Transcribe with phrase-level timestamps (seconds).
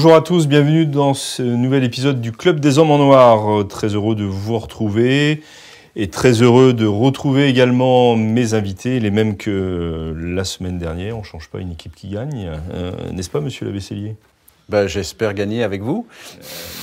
[0.00, 3.50] Bonjour à tous, bienvenue dans ce nouvel épisode du Club des Hommes en Noir.
[3.50, 5.42] Euh, Très heureux de vous retrouver
[5.96, 11.16] et très heureux de retrouver également mes invités, les mêmes que la semaine dernière.
[11.16, 14.14] On ne change pas une équipe qui gagne, euh, n'est-ce pas, monsieur Labessellier
[14.68, 16.06] Ben, J'espère gagner avec vous.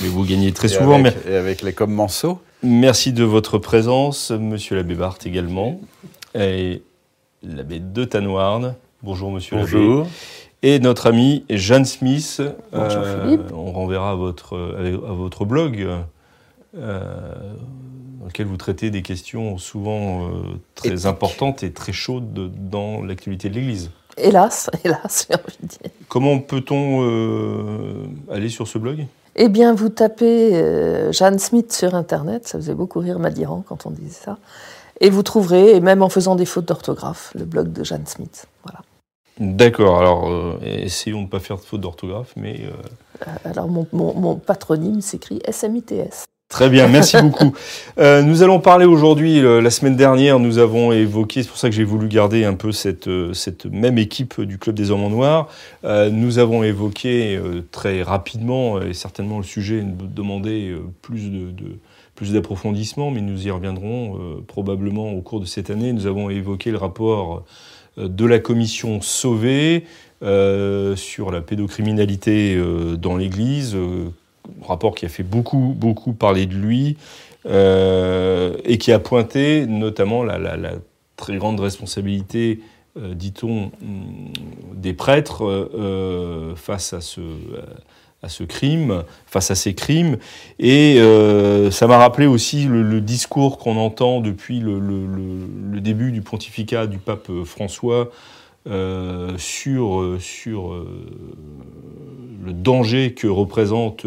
[0.02, 1.00] Mais vous gagnez très et souvent.
[1.00, 2.38] Avec, mais- et avec les commensaux.
[2.62, 5.80] Merci de votre présence, monsieur l'abbé Barthes également.
[6.38, 6.82] Et
[7.42, 8.74] l'abbé de Tanoirne.
[9.02, 10.02] Bonjour, monsieur l'abbé.
[10.68, 12.42] Et notre ami Jeanne Smith.
[12.72, 13.52] Bonjour, euh, Philippe.
[13.54, 14.56] On renverra à votre,
[15.08, 15.86] à votre blog.
[16.76, 17.10] euh,
[18.20, 20.30] dans lequel vous traitez des questions souvent euh,
[20.74, 23.92] très importantes et très chaudes de- dans l'actualité de l'Église.
[24.16, 25.90] Hélas, hélas, j'ai envie de dire.
[26.08, 29.06] Comment peut-on euh, aller sur ce blog?
[29.36, 33.86] Eh bien, vous tapez euh, Jeanne Smith sur Internet, ça faisait beaucoup rire Madiran quand
[33.86, 34.38] on disait ça,
[35.00, 38.46] et vous trouverez, et même en faisant des fautes d'orthographe, le blog de Jeanne Smith.
[38.64, 38.80] Voilà.
[39.38, 42.62] D'accord, alors euh, essayons de ne pas faire de faute d'orthographe, mais...
[42.64, 42.70] euh,
[43.28, 46.24] Euh, Alors, mon, mon- mon patronyme s'écrit SMITS.
[46.48, 47.54] Très bien, merci beaucoup.
[47.98, 51.74] Euh, nous allons parler aujourd'hui, la semaine dernière, nous avons évoqué, c'est pour ça que
[51.74, 55.48] j'ai voulu garder un peu cette, cette même équipe du Club des Hommes en Noir,
[55.84, 57.38] nous avons évoqué
[57.72, 61.50] très rapidement, et certainement le sujet demandait plus de...
[61.50, 61.78] de
[62.14, 65.92] plus d'approfondissement, mais nous y reviendrons probablement au cours de cette année.
[65.92, 67.44] Nous avons évoqué le rapport
[67.96, 69.84] de la commission Sauvé
[70.22, 74.08] euh, sur la pédocriminalité euh, dans l'Église, euh,
[74.62, 76.96] rapport qui a fait beaucoup, beaucoup parler de lui
[77.46, 80.38] euh, et qui a pointé notamment la,
[81.16, 82.60] très grande responsabilité,
[82.98, 84.32] euh, dit-on, hum,
[84.74, 87.20] des prêtres euh, euh, face à ce,
[88.26, 90.18] à ce crime, face à ces crimes.
[90.58, 96.86] Et euh, ça m'a rappelé aussi le, discours qu'on entend depuis le, début du pontificat
[96.86, 98.10] du pape François
[98.68, 100.88] euh, sur, euh, sur euh,
[102.44, 104.04] le danger que représente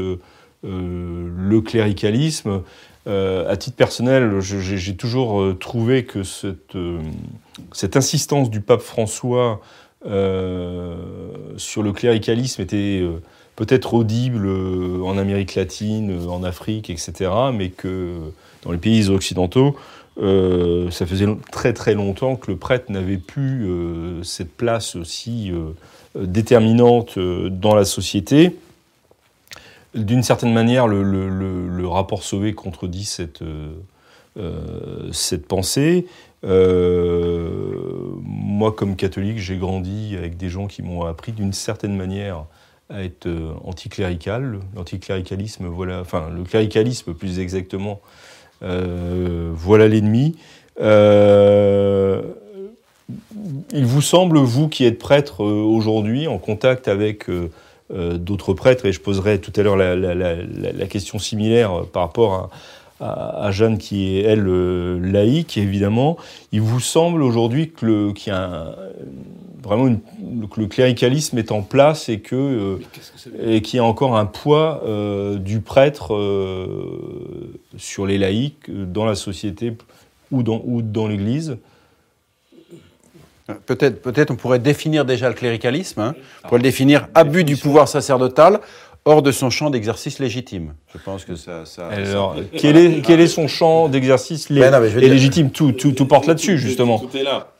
[0.64, 2.64] le cléricalisme.
[3.06, 6.78] À titre personnel, j'ai toujours trouvé que cette,
[7.72, 9.62] cette insistance du pape François
[10.04, 13.04] sur le cléricalisme était
[13.60, 18.16] peut-être audible euh, en Amérique latine, euh, en Afrique, etc., mais que
[18.64, 19.76] dans les pays occidentaux,
[20.22, 23.68] euh, ça faisait très très longtemps que le prêtre n'avait plus
[24.24, 25.52] cette place aussi
[26.16, 28.56] déterminante dans la société.
[29.94, 33.44] D'une certaine manière, le, le- rapport Sauvé contredit cette,
[35.12, 36.06] cette pensée.
[38.24, 42.46] Moi, comme catholique, j'ai grandi avec des gens qui m'ont appris d'une certaine manière
[42.90, 44.60] à être euh, anticlérical.
[44.76, 48.02] L'anticléricalisme, voilà, enfin, le cléricalisme plus exactement,
[48.64, 50.38] euh, voilà l'ennemi.
[50.82, 52.22] Euh,
[53.72, 57.26] il vous semble, vous qui êtes prêtre aujourd'hui, en contact avec
[57.90, 62.50] d'autres prêtres, et je poserai tout à l'heure la, question similaire par rapport à,
[63.00, 66.18] à- à Jeanne qui est, elle, euh, laïque, évidemment,
[66.52, 68.76] il vous semble aujourd'hui que le- qu'il y a un-
[69.64, 70.00] vraiment une-
[70.50, 72.78] que le cléricalisme est en place et que euh,
[73.46, 79.06] et qu'il y a encore un poids euh, du prêtre euh, sur les laïcs dans
[79.06, 79.74] la société
[80.32, 81.58] ou dans, ou dans l'Église?
[83.66, 86.00] Peut-être peut on pourrait définir déjà le cléricalisme.
[86.02, 86.16] hein.
[86.44, 88.60] On pourrait le définir abus du pouvoir sacerdotal
[89.06, 90.74] hors de son champ d'exercice légitime.
[90.94, 91.66] Je pense que ça.
[91.66, 95.92] ça- Alors, quel est, quel est son champ d'exercice lé- Ben dire- légitime tout, tout,
[95.92, 96.98] tout porte là-dessus, justement.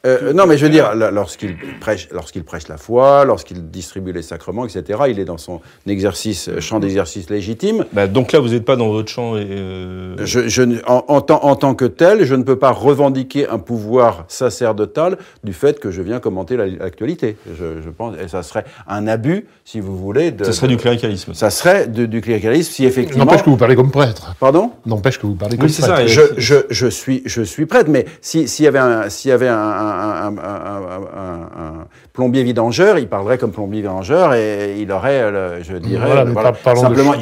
[0.08, 4.14] Euh, non, mais je veux dire, là, lorsqu'il prêche, lorsqu'il prêche la foi, lorsqu'il distribue
[4.14, 7.86] les sacrements, etc., il est dans son exercice, euh, champ d'exercice légitime.
[7.94, 9.36] Bah, donc là, vous n'êtes pas dans votre champ.
[9.38, 12.58] et, euh, Je, je ne- en, en tant, en tant que tel, je ne peux
[12.58, 17.36] pas revendiquer un pouvoir sacerdotal du fait que je viens commenter la- l'actualité.
[17.48, 20.32] Je, je pense, et ça serait un abus, si vous voulez.
[20.32, 21.34] De, Ce serait de- du cléricalisme.
[21.34, 23.19] Ça serait de- du cléricalisme si effectivement.
[23.20, 24.36] N'empêche que vous parlez comme prêtre.
[24.40, 24.72] Pardon?
[24.86, 25.98] N'empêche que vous parlez Oui, comme c'est prêtre.
[25.98, 29.32] ça, je, je, je, suis, je suis prêtre, mais si- s'il y avait, un, y
[29.32, 34.34] avait un, un- un- un- un- un- un plombier vidangeur, il parlerait comme plombier vidangeur
[34.34, 35.32] et il aurait,
[35.64, 37.14] je dirais, Voilà, parlons de simplement,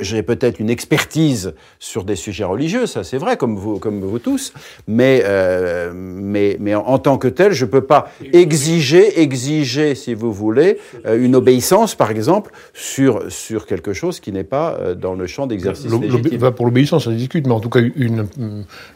[0.00, 4.18] j'ai peut-être une expertise sur des sujets religieux, ça c'est vrai, comme vous, comme vous
[4.18, 4.52] tous,
[4.86, 10.14] mais, euh, mais, mais en, en tant que tel, je peux pas exiger, exiger, si
[10.14, 14.94] vous voulez, euh, une obéissance, par exemple, sur, sur quelque chose qui n'est pas euh,
[14.94, 16.50] dans le champ champ d'exercice légitime.
[16.50, 18.26] pour l'obéissance, ça se discute, mais en tout cas une,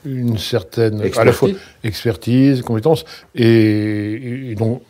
[0.04, 1.34] une certaine à la Expertise.
[1.36, 1.48] fois
[1.84, 3.04] expertise, compétence,
[3.34, 4.82] et, et donc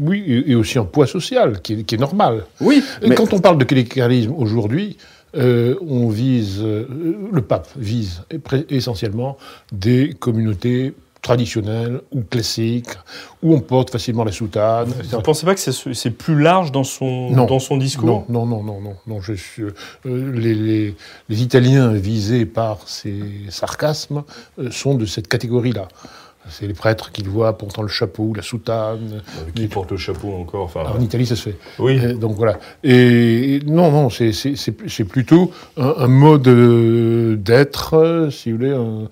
[0.00, 2.44] oui, et, aussi un poids social qui est, qui est normal.
[2.60, 4.98] Oui, mais Quand on parle de cléricalisme aujourd'hui,
[5.36, 6.86] euh, on vise, euh,
[7.32, 8.22] le pape vise
[8.70, 9.36] essentiellement
[9.72, 12.90] des communautés traditionnelles ou classiques,
[13.42, 14.88] où on porte facilement la soutane.
[15.10, 17.46] Vous ne pensez pas que c'est c'est plus large dans son, Non.
[17.46, 18.24] dans son discours?
[18.28, 19.20] Non, non, non, non, non, non.
[19.20, 19.72] Je suis, euh,
[20.04, 20.94] les, les-
[21.28, 23.20] les Italiens visés par ces
[23.50, 24.22] sarcasmes
[24.58, 25.88] euh, sont de cette catégorie-là.
[26.50, 29.22] C'est les prêtres qui voient pourtant le chapeau, la soutane.
[29.38, 31.56] Euh, Qui porte le chapeau encore enfin, en Italie, ça se fait.
[31.78, 31.98] Oui.
[31.98, 32.58] Euh, donc voilà.
[32.84, 39.08] Et non, non, c'est plutôt un, un mode euh, d'être, si vous voulez, un-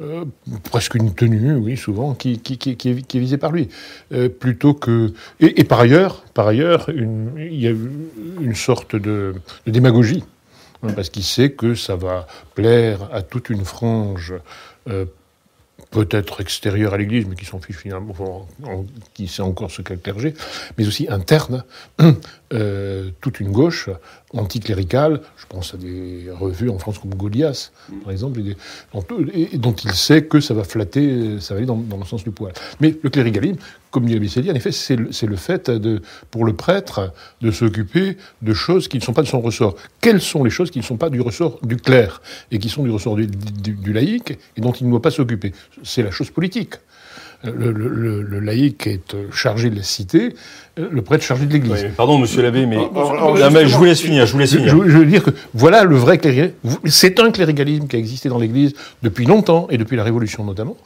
[0.00, 0.24] euh,
[0.70, 3.68] presque une tenue, oui, souvent, qui, qui, qui, qui est, visée par lui.
[4.12, 5.12] Euh, plutôt que.
[5.40, 7.72] Et, et par ailleurs, par ailleurs, une- il y a
[8.40, 9.34] une sorte de,
[9.66, 10.22] de démagogie.
[10.84, 14.34] hein, Parce qu'il sait que ça va plaire à toute une frange
[14.88, 15.04] euh,
[15.90, 18.46] peut-être extérieure à l'Église, mais qui s'en fiche finalement,
[19.14, 20.34] qui sait encore ce qu'est le clergé,
[20.76, 21.64] mais aussi interne,
[22.52, 23.90] euh, toute une gauche
[24.34, 27.72] anticléricale, je pense à des revues en France comme Goliath,
[28.02, 28.56] par exemple, et des-
[28.92, 29.04] dont,
[29.34, 32.04] et- et dont il sait que ça va flatter, ça va aller dans, dans le
[32.04, 32.52] sens du poil.
[32.80, 33.56] Mais le clérigalisme,
[33.90, 38.52] comme dit Abisséli, en effet, c'est le, fait de, pour le prêtre de s'occuper de
[38.54, 39.76] choses qui ne sont pas de son ressort.
[40.00, 42.82] Quelles sont les choses qui ne sont pas du ressort du clerc et qui sont
[42.82, 45.52] du ressort du, du- du laïc et dont il ne doit pas s'occuper?
[45.84, 46.74] C'est la chose politique.
[47.44, 50.34] Le, le- le- laïc est euh, chargé de la cité,
[50.78, 51.84] euh, le prêtre chargé de l'Église.
[51.84, 54.26] Oui, pardon, monsieur l'abbé, mais, oh, oh, Non, mais je vous laisse finir.
[54.26, 54.70] Je vous laisse finir.
[54.84, 56.56] je veux dire que voilà le vrai clérigalisme.
[56.86, 58.74] C'est un clérigalisme qui a existé dans l'Église
[59.04, 60.76] depuis longtemps et depuis la Révolution notamment,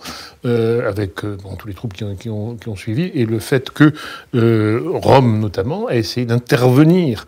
[0.44, 3.38] euh, avec bon, tous les troubles qui ont, qui, ont, qui ont suivi et le
[3.38, 3.94] fait que
[4.34, 7.26] euh, Rome notamment a essayé d'intervenir.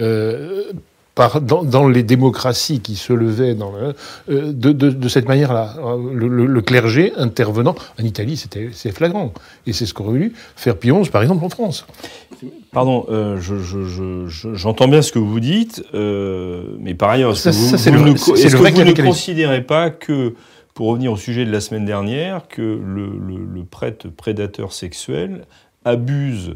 [0.00, 0.64] Euh,
[1.14, 3.94] par, dans, dans les démocraties qui se levaient dans le-
[4.30, 5.76] euh, de, de, de cette manière-là.
[6.12, 9.32] Le, le- le clergé intervenant, en Italie, c'était c'est flagrant.
[9.66, 11.86] Et c'est ce qu'aurait voulu faire XI, par exemple, en France.
[12.72, 17.10] Pardon, euh, je- je- je- je- j'entends bien ce que vous dites, euh, mais par
[17.10, 18.14] ailleurs, est-ce que vous, vous le- ne,
[18.48, 20.34] le que vous ne considérez pas que,
[20.74, 22.60] pour revenir au sujet de la semaine dernière, que
[23.40, 25.44] le prêtre prédateur sexuel
[25.84, 26.54] abuse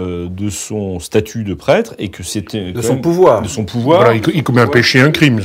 [0.00, 3.42] euh, de son statut de prêtre et que c'était de son même- pouvoir.
[3.42, 5.40] de son pouvoir Voilà, il, il commet un péché, un crime.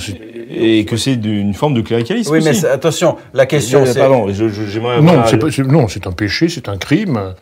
[0.49, 2.65] Et que c'est une forme de cléricalisme Oui, mais aussi.
[2.65, 3.99] attention, la question Mais, c'est...
[3.99, 7.33] Pardon, j'aimerais non, c'est un péché, c'est un crime.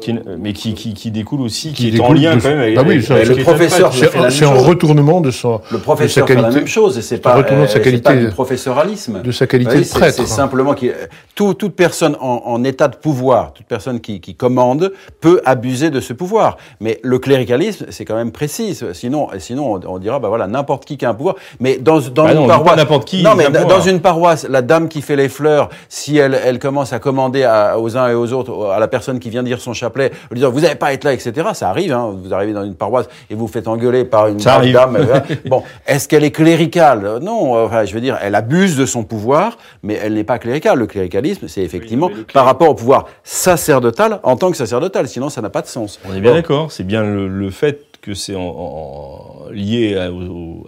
[0.00, 2.60] Qui- mais qui, qui, qui découle aussi, qui, Qui est en lien de- quand même
[2.60, 3.92] avec, Bah oui, ça, avec le professeur
[4.30, 7.02] C'est un retournement de son, Le professeur de sa fait la qualité, même chose, et
[7.02, 9.22] c'est un pas, retournement de sa euh, c'est pas qualité- du professoralisme.
[9.22, 10.14] de sa qualité Oui, de c'est- prêtre.
[10.16, 10.86] C'est simplement que
[11.34, 15.90] tout, toute personne en, en état de pouvoir, toute personne qui, qui commande, peut abuser
[15.90, 16.56] de ce pouvoir.
[16.80, 18.78] Mais le cléricalisme, c'est quand même précis.
[18.92, 21.36] Sinon, sinon on, on dira, bah voilà, n'importe qui qui a un pouvoir.
[21.60, 23.88] Mais dans, dans Bah une non, paroisse, n'importe qui non, mais un dans pouvoir.
[23.88, 27.78] une paroisse, la dame qui fait les fleurs, si elle, elle commence à commander à-
[27.78, 30.50] aux uns et aux autres, à la personne qui vient dire son chapelet, lui dire,
[30.50, 31.48] vous n'allez pas être là, etc.
[31.54, 31.92] Ça arrive.
[31.92, 34.60] Hein, vous arrivez dans une paroisse et vous vous faites engueuler par une Ça brave
[34.60, 34.74] arrive.
[34.74, 34.96] dame.
[34.96, 37.18] euh, bon, est-ce qu'elle est cléricale?
[37.22, 37.54] Non.
[37.64, 40.78] Enfin, je veux dire, elle abuse de son pouvoir, mais elle n'est pas cléricale.
[40.78, 45.08] Le cléricalisme, c'est effectivement par rapport au pouvoir sacerdotal en tant que sacerdotal.
[45.08, 45.98] Sinon, ça n'a pas de sens.
[46.08, 46.70] On est bien d'accord.
[46.70, 50.10] C'est bien le, le fait que c'est en- en- lié à,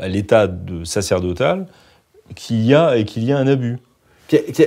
[0.04, 1.66] à l'état de sacerdotal
[2.34, 3.78] qu'il y a et qu'il y a un abus.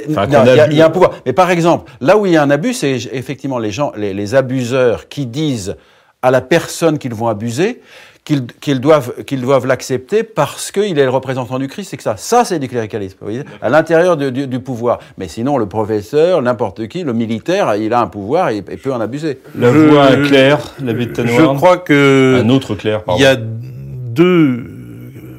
[0.10, 1.12] Enfin, il y, a- y un pouvoir.
[1.26, 4.14] Mais par exemple, là où il y a un abus, c'est effectivement les gens, les,
[4.14, 5.76] les abuseurs qui disent
[6.22, 7.82] à la personne qu'ils vont abuser
[8.24, 12.02] qu'ils qu'ils doivent qu'ils doivent l'accepter parce qu'il est le représentant du Christ, c'est que
[12.02, 12.18] ça.
[12.18, 14.98] Ça, c'est du cléricalisme, vous voyez, à l'intérieur du, du- du pouvoir.
[15.20, 18.92] Mais sinon, le professeur, n'importe qui, le militaire, il a un pouvoir et, et peut
[18.92, 19.38] en abuser.
[19.56, 21.58] La Je- voix claire, l'abbé de Je Tanoirne.
[21.58, 23.20] crois que Un autre clair, pardon.
[23.20, 24.66] il y a deux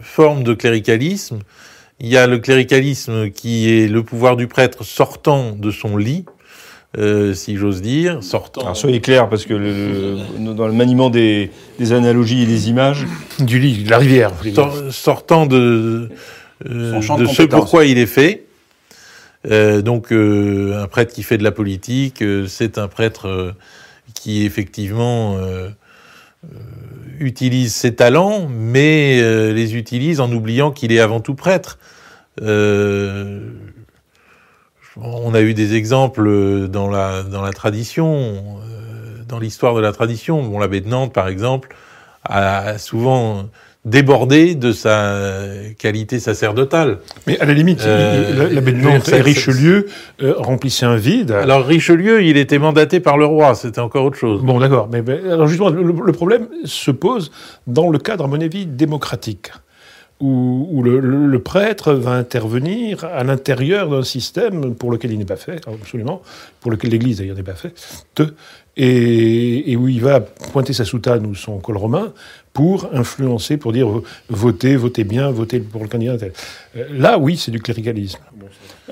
[0.03, 1.39] formes de cléricalisme.
[2.01, 6.27] Il y a le cléricalisme qui est le pouvoir du prêtre sortant de son lit,
[6.99, 8.61] euh, si j'ose dire, sortant.
[8.63, 12.69] Alors soyez clair, parce que le- le- dans le maniement des, des analogies et des
[12.69, 13.07] images,
[13.39, 14.33] Du lit, de la rivière.
[14.91, 16.11] sortant de,
[16.69, 18.45] euh, de de ce pourquoi il est fait.
[19.51, 23.53] Euh, donc euh, un prêtre qui fait de la politique, euh, c'est un prêtre euh,
[24.15, 25.69] qui effectivement euh,
[26.45, 26.59] euh,
[27.21, 31.79] utilise ses talents, mais euh, les utilise en oubliant qu'il est avant tout prêtre.
[32.43, 33.51] Euh,
[34.97, 39.93] on a eu des exemples dans la, dans la tradition, euh, dans l'histoire de la
[39.93, 40.43] tradition.
[40.43, 41.75] Bon, l'abbé de Nantes, par exemple,
[42.25, 43.49] a souvent
[43.87, 45.15] débordé de sa
[45.79, 46.99] qualité sacerdotale.
[47.27, 49.87] Mais à la limite, Euh, l'abbé de Nantes et Richelieu
[50.23, 51.31] euh, remplissaient un vide.
[51.31, 54.43] Alors Richelieu, il était mandaté par le roi, c'était encore autre chose.
[54.43, 54.89] Bon, d'accord.
[54.93, 57.31] Mais, mais alors justement, le, le problème se pose
[57.67, 59.53] dans le cadre, à mon avis, démocratique.
[60.21, 65.19] Où, où le, le- le prêtre va intervenir à l'intérieur d'un système pour lequel il
[65.19, 66.23] n'est pas fait, absolument,
[66.61, 67.75] pour lequel l'Église d'ailleurs n'est pas faite,
[68.79, 72.13] et, et où il va pointer sa soutane ou son col romain
[72.53, 73.89] pour influencer, pour dire
[74.29, 76.17] votez, votez bien, votez pour le candidat.
[76.19, 76.33] tel.
[76.77, 78.19] Euh, Là, oui, c'est du cléricalisme.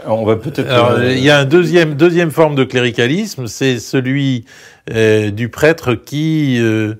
[0.02, 0.68] Alors, on va peut-être.
[0.70, 4.44] Alors, euh, il y a un deuxième, deuxième forme de cléricalisme, c'est celui
[4.90, 6.94] euh, du prêtre qui euh,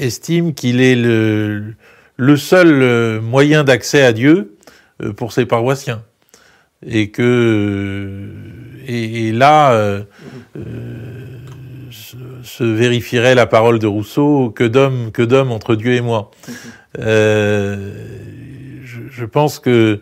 [0.00, 1.74] estime qu'il est le,
[2.20, 4.54] le seul euh, moyen d'accès à Dieu
[5.02, 6.02] euh, pour ses paroissiens.
[6.86, 8.28] Et que euh,
[8.86, 10.02] et, là
[12.42, 16.30] se, vérifierait la parole de Rousseau que d'homme que d'homme entre Dieu et moi.
[16.98, 17.84] Je,
[19.24, 20.00] pense que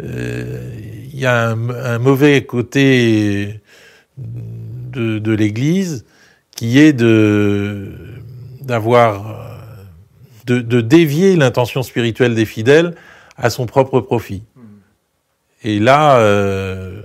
[0.00, 3.60] il y a un, mauvais côté
[4.18, 6.04] de, de l'Église
[6.54, 7.92] qui est de
[8.60, 9.45] d'avoir
[10.46, 12.94] de, de dévier l'intention spirituelle des fidèles
[13.36, 14.42] à son propre profit.
[15.64, 17.02] Et là, euh,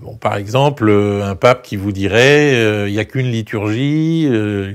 [0.00, 4.26] bon, par exemple, euh, un pape qui vous dirait euh, il n'y a qu'une liturgie,
[4.30, 4.72] euh,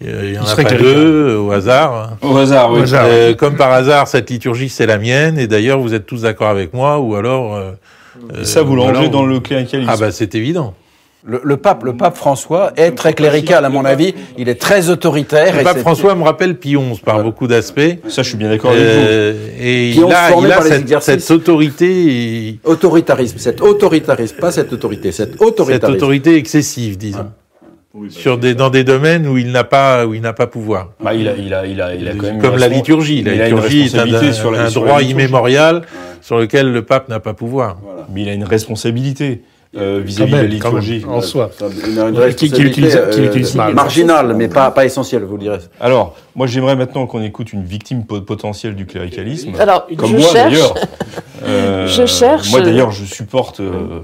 [0.00, 2.16] il n'y en Il a serait pas deux au hasard.
[2.22, 2.80] Au hasard, oui.
[2.80, 3.06] Au hasard.
[3.08, 6.48] Euh, comme par hasard, cette liturgie, c'est la mienne, et d'ailleurs, vous êtes tous d'accord
[6.48, 7.56] avec moi, ou alors...
[7.56, 7.72] euh,
[8.40, 9.90] Et ça, vous alors- dans le cléricalisme.
[9.90, 10.74] Ah bah c'est évident.
[11.24, 14.14] Le, le pape, le pape François est très clérical, à mon avis.
[14.38, 15.54] Il est très autoritaire.
[15.54, 17.80] Le et pape François me rappelle Pie XI par beaucoup d'aspects.
[18.08, 18.88] Ça, je suis bien d'accord avec vous.
[18.88, 20.62] Euh, et Pie il a, il
[21.00, 21.86] cette, cette autorité,
[22.48, 25.96] et- Autoritarisme, cet autoritarisme, pas cette autorité, cette cette autoritarisme.
[25.96, 27.26] autorité excessive, disons,
[28.10, 30.90] sur des, dans des domaines où il n'a pas, où il n'a pas pouvoir.
[31.02, 33.22] Bah, il a, il a, il a, il a quand même une Comme la liturgie.
[33.24, 35.82] La liturgie est un, responsabilité sur la- un sur la droit immémorial
[36.22, 37.78] sur lequel le pape n'a pas pouvoir.
[38.14, 39.42] Mais il a une responsabilité
[39.76, 41.04] euh, vis-à-vis de la liturgie.
[41.08, 41.50] en soi.
[42.36, 43.72] Qui- qui euh.
[43.74, 45.58] Marginale, mais pas, pas essentielle, vous direz.
[45.80, 49.52] Alors, moi, j'aimerais maintenant qu'on écoute une victime po- potentielle du cléricalisme.
[49.58, 50.74] Alors, Comme je moi, d'ailleurs.
[51.44, 52.50] Euh, Je cherche.
[52.50, 53.60] Moi, d'ailleurs, je supporte.
[53.60, 54.00] euh,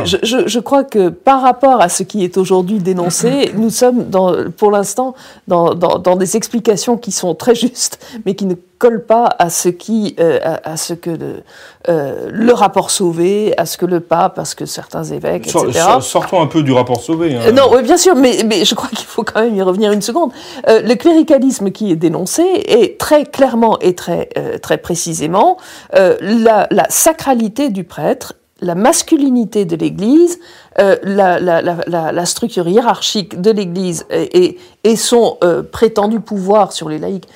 [0.00, 3.70] Non, je, je- je crois que par rapport à ce qui est aujourd'hui dénoncé, nous
[3.70, 5.14] sommes dans, pour l'instant
[5.48, 9.48] dans, dans- dans des explications qui sont très justes, mais qui ne collent pas à
[9.50, 11.42] ce qui, euh, à, à ce que le,
[11.88, 15.80] euh, le rapport Sauvé, à ce que le pape, à ce que certains évêques, etc.
[15.92, 17.34] sor- sortons un peu du rapport Sauvé.
[17.34, 17.40] hein.
[17.46, 19.92] Euh, Non, oui, bien sûr, mais, mais je crois qu'il faut quand même y revenir
[19.92, 20.32] une seconde.
[20.68, 24.28] Euh, le cléricalisme qui est dénoncé est très clairement et très,
[24.60, 25.56] très précisément
[25.94, 30.40] la, la sacralité du prêtre, la masculinité de l'Église,
[30.78, 37.28] euh, la, structure hiérarchique de l'Église et son euh, prétendu pouvoir sur les laïcs.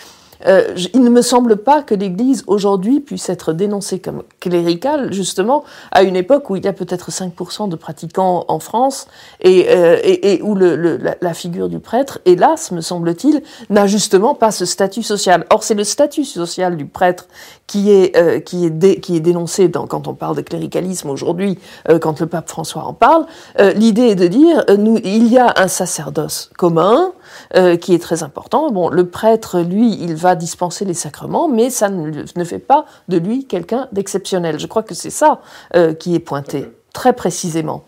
[0.46, 5.64] Euh, il ne me semble pas que l'Église aujourd'hui puisse être dénoncée comme cléricale, justement,
[5.90, 9.06] à une époque où il y a peut-être 5% de pratiquants en France
[9.40, 13.86] et, euh, et, et où le, le- la, figure du prêtre, hélas, me semble-t-il, n'a
[13.86, 15.44] justement pas ce statut social.
[15.50, 17.26] Or, c'est le statut social du prêtre
[17.66, 22.20] qui est, euh, qui est dénoncé dans, quand on parle de cléricalisme aujourd'hui, euh, quand
[22.20, 23.26] le pape François en parle.
[23.60, 27.12] Euh, L'idée est de dire, euh, nous, il y a un sacerdoce commun,
[27.56, 28.70] euh, qui est très important.
[28.70, 32.84] Bon, le prêtre, lui, il va dispenser les sacrements, mais ça ne, ne fait pas
[33.08, 34.58] de lui quelqu'un d'exceptionnel.
[34.58, 35.40] Je crois que c'est ça
[35.76, 37.84] euh, qui est pointé très précisément.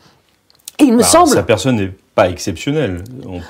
[0.78, 3.04] Et il me Bah, semble Sa personne n'est pas exceptionnelle.
[3.26, 3.40] On-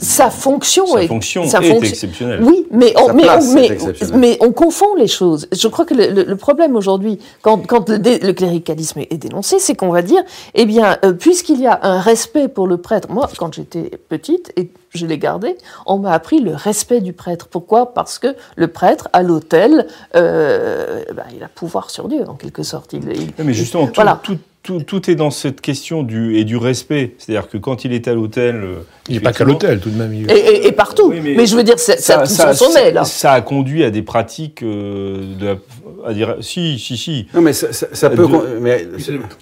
[0.00, 2.40] sa fonction sa est fonction sa est fonction- exceptionnelle.
[2.42, 4.18] Oui, mais on, Sa mais, place on, mais, est exceptionnelle.
[4.18, 5.46] mais on confond les choses.
[5.52, 9.74] Je crois que le, le- le problème aujourd'hui, quand, quand le, cléricalisme est dénoncé, c'est
[9.74, 10.22] qu'on va dire,
[10.54, 14.50] eh bien, euh, puisqu'il y a un respect pour le prêtre, moi, quand j'étais petite,
[14.56, 17.48] et je l'ai gardé, on m'a appris le respect du prêtre.
[17.48, 17.92] Pourquoi?
[17.92, 22.62] Parce que le prêtre, à l'autel, euh, ben, il a pouvoir sur Dieu, en quelque
[22.62, 22.94] sorte.
[22.94, 23.02] Il,
[23.38, 24.18] mais justement, tout, voilà.
[24.22, 27.14] tout, tout, tout est dans cette question du, et du respect.
[27.18, 28.56] C'est-à-dire que quand il est à l'hôtel.
[28.56, 28.74] euh,
[29.08, 30.12] Il n'est pas qu'à l'hôtel, tout de même.
[30.12, 31.10] il- Et, et- et partout.
[31.10, 35.22] Oui, mais, mais je veux dire, ça, ça, a ça conduit à des pratiques euh,
[35.38, 35.56] de la-
[36.04, 38.26] à dire si si si Non, mais ça, ça- ça peut.
[38.26, 38.86] De- Mais,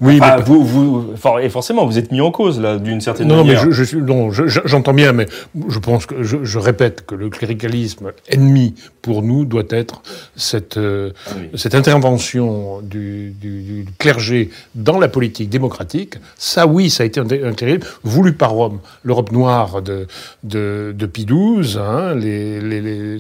[0.01, 1.05] Oui, Enfin, mais vous, vous,
[1.43, 3.65] et forcément, vous êtes mis en cause, là, d'une certaine Non, non, mais manière.
[3.67, 5.27] je, je suis, non, je- je- j'entends bien, mais
[5.69, 10.03] je pense que je, je répète que le cléricalisme ennemi pour nous doit être
[10.37, 11.49] cette euh, Oui.
[11.55, 16.15] cette intervention du, du, du clergé dans la politique démocratique.
[16.37, 20.07] Ça, oui, ça a été un, un cléricalisme voulu par Rome, l'Europe noire de
[20.43, 23.19] de, de Pie XII, hein, les les les,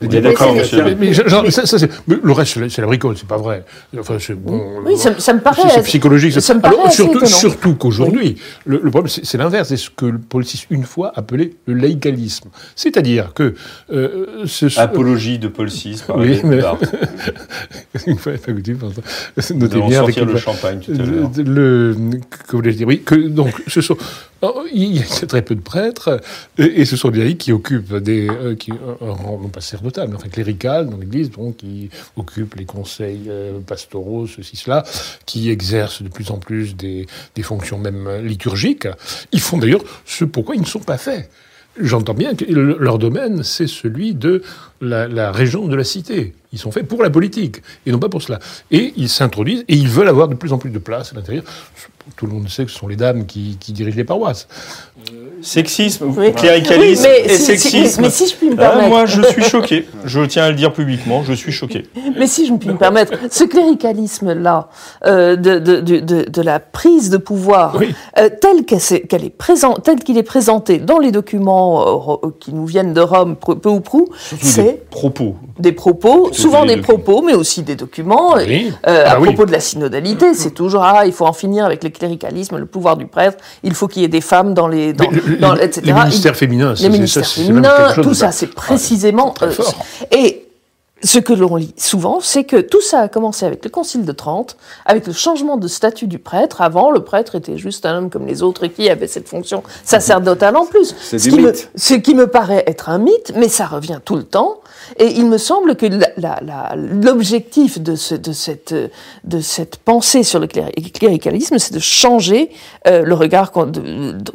[0.00, 0.82] les, d'accord, monsieur.
[0.84, 3.64] Mais, mais genre, ça, ça, c'est- mais le reste, c'est la- bricole, c'est pas vrai.
[3.98, 4.80] Enfin, c'est bon.
[4.84, 5.62] Oui, ça, ça me paraît.
[5.70, 6.40] C'est- psychologique.
[6.40, 6.92] ça me paraît Alors,
[7.26, 9.68] surtout, qu'aujourd'hui, le, le problème, c'est c'est l'inverse.
[9.68, 12.48] C'est ce que le Paul VI, une fois, appelé le laïcalisme.
[12.74, 13.54] C'est-à-dire que
[13.92, 16.60] euh, ce, Apologie de Paul VI, par Oui, mais-
[18.06, 18.94] une fois, pas goûté, pardon.
[19.50, 21.30] Nous Notez bien avec le champagne tout à l'heure.
[21.36, 21.42] le,
[21.92, 21.96] le-
[22.48, 23.96] que voulais-je dire Oui, que donc ce sont
[24.72, 26.20] il y a très peu de prêtres,
[26.58, 30.16] et, ce sont des laïcs qui occupent des, euh, qui, un rang non sacerdotal, mais
[30.16, 34.84] enfin clérical dans l'Église, donc qui occupent les conseils euh, pastoraux, ceci, cela,
[35.26, 38.88] qui exercent de plus en plus des, des fonctions même liturgiques.
[39.32, 41.30] Ils font d'ailleurs ce pourquoi ils ne sont pas faits.
[41.78, 44.42] J'entends bien que leur domaine, c'est celui de
[44.80, 46.34] la, la, région de la cité.
[46.52, 48.38] Ils sont faits pour la politique, et non pas pour cela.
[48.72, 51.44] Et ils s'introduisent, et ils veulent avoir de plus en plus de place à l'intérieur.
[52.16, 54.48] Tout le monde sait que ce sont les dames qui, qui dirigent les paroisses.
[55.42, 58.02] Sexisme, cléricalisme oui, et sexisme.
[58.02, 58.88] Mais, si je puis me Ah, permettre.
[58.88, 59.88] moi, je suis choqué.
[60.04, 61.86] Je tiens à le dire publiquement, je suis choqué.
[62.18, 64.68] Mais si je me puis me permettre, ce cléricalisme-là,
[65.06, 67.94] euh, de, de, de, de, de la prise de pouvoir, Oui.
[68.18, 72.66] euh, tel qu'elle est présent, tel qu'il est présenté dans les documents euh, qui nous
[72.66, 74.08] viennent de Rome, peu ou prou,
[74.42, 75.36] c'est Propos.
[75.58, 78.34] des propos, souvent des propos, mais aussi des documents.
[78.36, 78.72] Oui.
[78.86, 79.28] Euh, Ah à oui.
[79.28, 82.66] propos de la synodalité, c'est toujours ah, il faut en finir avec le cléricalisme, le
[82.66, 83.38] pouvoir du prêtre.
[83.62, 85.82] Il faut qu'il y ait des femmes dans les, dans, le- dans- etc.
[85.84, 89.34] les ministères féminins, c'est- les ministères ça, féminins, tout ça, c'est précisément.
[89.42, 89.50] euh,
[90.10, 90.46] et
[91.02, 94.12] ce que l'on lit souvent, c'est que tout ça a commencé avec le Concile de
[94.12, 96.60] Trente, avec le changement de statut du prêtre.
[96.60, 99.62] Avant, le prêtre était juste un homme comme les autres et qui avait cette fonction
[99.84, 100.94] sacerdotale en plus.
[101.00, 101.70] C'est ce du qui me- mythe.
[101.74, 104.60] ce qui me paraît être un mythe, mais ça revient tout le temps.
[104.98, 105.86] Et il me semble que
[106.76, 108.74] l'objectif de, ce, de, cette,
[109.24, 112.50] de cette pensée sur le cléri- cléricalisme, c'est de changer
[112.88, 113.70] euh, le regard qu'on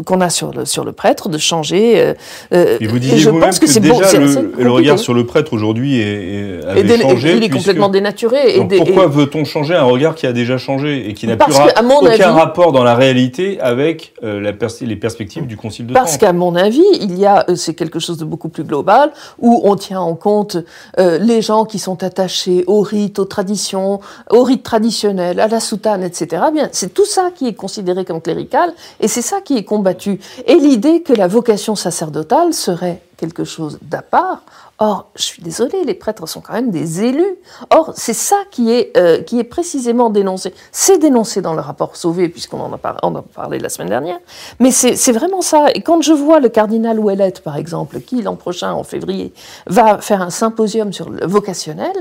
[0.06, 2.00] qu'on a sur le, sur le prêtre, de changer.
[2.00, 2.14] euh,
[2.54, 4.72] euh, Et vous disiez je vous-même pense que, que c'est bon, déjà c'est le, le
[4.72, 7.36] regard sur le prêtre aujourd'hui est, avait changé.
[7.38, 8.56] il est complètement dénaturé.
[8.56, 11.36] Et Donc pourquoi et- veut-on changer un regard qui a déjà changé et qui n'a
[11.38, 14.96] plus Parce ra- que, aucun avis- rapport dans la réalité avec euh, la pers- les
[14.96, 18.00] perspectives du Concile de Parce Trente qu'à mon avis, il y a, euh, c'est quelque
[18.00, 20.58] chose de beaucoup plus global, où on tient en compte
[21.00, 24.00] euh, les gens qui sont attachés aux rites, aux traditions,
[24.32, 26.44] aux rites traditionnels, à la soutane, etc.
[26.54, 30.20] Bien, c'est tout ça qui est considéré comme clérical, et c'est ça qui est combattu.
[30.48, 34.42] Et l'idée que la vocation sacerdotale serait quelque chose d'à part.
[34.77, 37.36] Or, je suis désolée, les prêtres sont quand même des élus.
[37.70, 40.53] Or, c'est ça qui est, euh, qui est précisément dénoncé.
[40.74, 43.70] C'est dénoncé dans le rapport Sauvé, puisqu'on en a, par- on en a parlé la
[43.70, 44.18] semaine dernière.
[44.59, 45.68] Mais c'est vraiment ça.
[45.74, 49.31] Et quand je vois le cardinal Ouellette, par exemple, qui l'an prochain, en février,
[49.68, 51.94] va faire un symposium sur le vocationnel,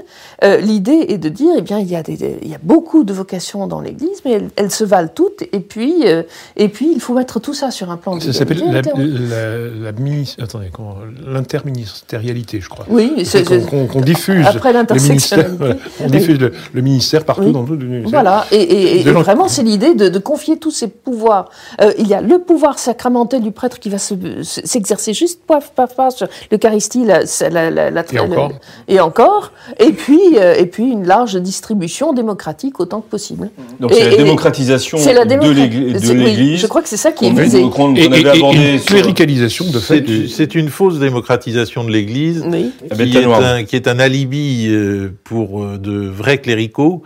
[0.42, 2.60] euh, l'idée est de dire, eh bien, il y, a des, des- il y a
[2.60, 5.42] beaucoup de vocations dans l'Église, mais elles, elles se valent toutes.
[5.52, 6.24] Et puis, euh,
[6.56, 8.58] et puis, il faut mettre tout ça sur un plan Ça s'appelle
[11.26, 12.85] l'interministérialité, je crois.
[12.88, 15.57] Oui, c'est- Qu'on diffuse Après l'intersectionnalité.
[15.59, 17.53] voilà, on diffuse le, le ministère partout Oui.
[17.53, 18.11] dans tout le ministère.
[18.11, 21.50] Voilà, et, vraiment, c'est l'idée de, de confier tous ces pouvoirs.
[21.81, 25.40] Euh, il y a le pouvoir sacramentel du prêtre qui va se- se- s'exercer juste
[25.46, 28.53] paf, paf, paf sur l'Eucharistie, la, la, la, la- Et encore.
[28.88, 33.50] et encore, et puis, euh, et puis une large distribution démocratique autant que possible.
[33.81, 35.96] Donc c'est la et- démocratisation de l'Église.
[36.00, 37.59] C'est- de oui, l'Église je crois que c'est ça qui est visé.
[37.61, 40.05] Et, et- avait et- abordé et une sur- cléricalisation de fait.
[40.29, 42.42] C'est une fausse démocratisation de l'Église
[42.90, 47.02] Ah ben, qui, est un, qui est un alibi euh, pour euh, de vrais cléricaux,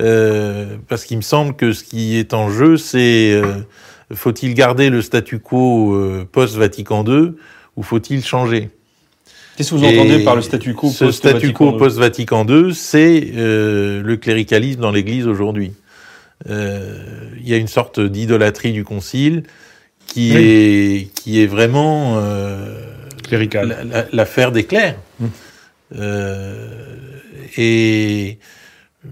[0.00, 3.54] euh, parce qu'il me semble que ce qui est en jeu, c'est euh,
[4.12, 7.32] faut-il garder le statu quo euh, post-Vatican II
[7.76, 8.70] ou faut-il changer?
[9.56, 13.20] Qu'est-ce que vous Et entendez par le statu quo Ce statu quo post-Vatican II, c'est
[13.34, 15.72] le cléricalisme dans l'Église aujourd'hui.
[16.46, 19.44] Il y a une sorte d'idolâtrie du Concile
[20.06, 20.42] qui Oui.
[20.42, 22.95] est qui est vraiment euh,
[24.12, 24.96] L'affaire des clercs.
[25.20, 25.30] Hum.
[25.96, 26.66] Euh,
[27.56, 28.38] et
[29.04, 29.08] euh,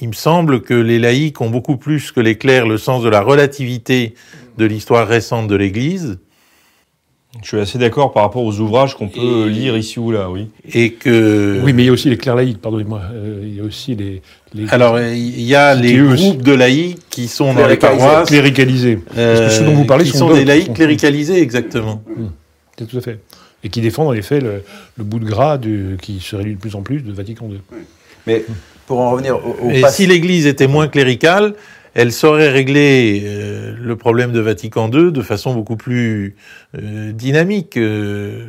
[0.00, 3.08] il me semble que les laïcs ont beaucoup plus que les clercs le sens de
[3.08, 4.14] la relativité
[4.58, 6.18] de l'histoire récente de l'Église
[7.40, 10.28] Je suis assez d'accord par rapport aux ouvrages qu'on peut Et- lire ici ou là,
[10.28, 10.48] oui.
[10.74, 13.02] et que Oui, mais il y a aussi les clercs laïcs, pardonnez-moi.
[13.12, 16.98] Euh, il y a aussi les, les alors il y a les groupes de laïcs
[17.10, 18.98] qui sont dans les paroisses cléricalisés.
[19.16, 22.02] euh, Parce que ceux dont vous parlez qui sont des laïcs cléricalisés exactement.
[22.08, 22.22] C'est
[22.86, 23.18] tout à fait.
[23.64, 24.62] Et qui défendent en effet le,
[24.96, 27.60] le bout de gras du, qui se réduit de plus en plus de Vatican II.
[28.26, 28.44] Mais
[28.86, 31.54] pour en revenir au, au Et pass- si l'Église était moins cléricale,
[31.94, 36.36] elle saurait régler euh, le problème de Vatican II de façon beaucoup plus
[36.78, 37.76] euh, dynamique.
[37.76, 38.46] Euh,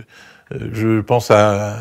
[0.73, 1.77] je pense à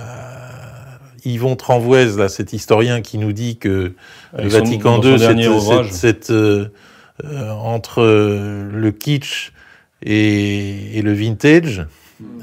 [1.25, 3.95] Yvon Tranvoise, là, cet historien qui nous dit que le
[4.39, 6.31] Avec Vatican son II, c'est
[7.59, 9.53] entre euh, le kitsch
[10.03, 11.87] et, et le vintage.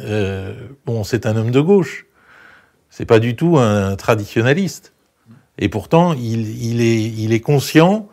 [0.02, 0.54] Euh,
[0.86, 2.06] bon, c'est un homme de gauche.
[2.90, 4.94] C'est pas du tout un traditionnaliste.
[5.60, 8.08] Et pourtant, il, il, est, il est conscient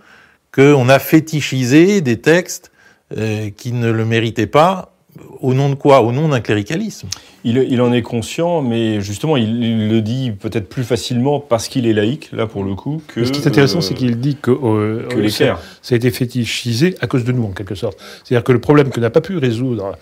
[0.52, 2.70] qu'on a fétichisé des textes
[3.16, 4.94] euh, qui ne le méritaient pas,
[5.40, 6.00] Au nom de quoi?
[6.02, 7.08] Au nom d'un cléricalisme.
[7.44, 11.68] Il, il en est conscient, mais justement, il, il le dit peut-être plus facilement parce
[11.68, 13.20] qu'il est laïque, là pour le coup, que.
[13.20, 15.94] Mais ce qui est intéressant, euh, c'est qu'il dit que, euh, que les ça, ça
[15.94, 17.98] a été fétichisé à cause de nous, en quelque sorte.
[18.24, 19.92] C'est-à-dire que le problème que n'a pas pu résoudre euh,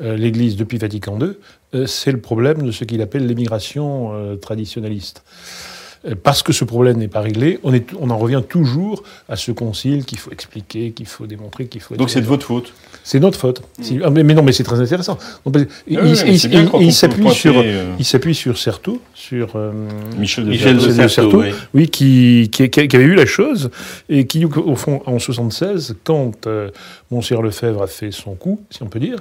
[0.00, 1.36] l'Église depuis Vatican II,
[1.74, 5.22] euh, c'est le problème de ce qu'il appelle l'émigration euh, traditionnaliste.
[6.04, 9.36] Euh, Parce que ce problème n'est pas réglé, on, est, on en revient toujours à
[9.36, 11.94] ce concile qu'il faut expliquer, qu'il faut démontrer, qu'il faut.
[11.94, 12.72] Donc c'est de votre faute.
[13.04, 13.62] C'est notre faute.
[13.80, 15.18] Si- ah, mais, mais non, mais c'est très intéressant.
[15.44, 15.56] Donc,
[15.88, 16.28] il oui, il- c'est
[16.80, 19.72] il- s'appuie sur, euh, il s'appuie sur Certeau, sur euh,
[20.18, 20.86] Michel de Michel Certeau.
[20.86, 21.50] de de Certeau, Certeau, oui.
[21.74, 23.70] oui, qui, qui, qui- qui avait eu la chose
[24.08, 26.70] et qui, au fond, en 76, quand euh,
[27.10, 29.18] Monseigneur Lefebvre a fait son coup, si on peut dire,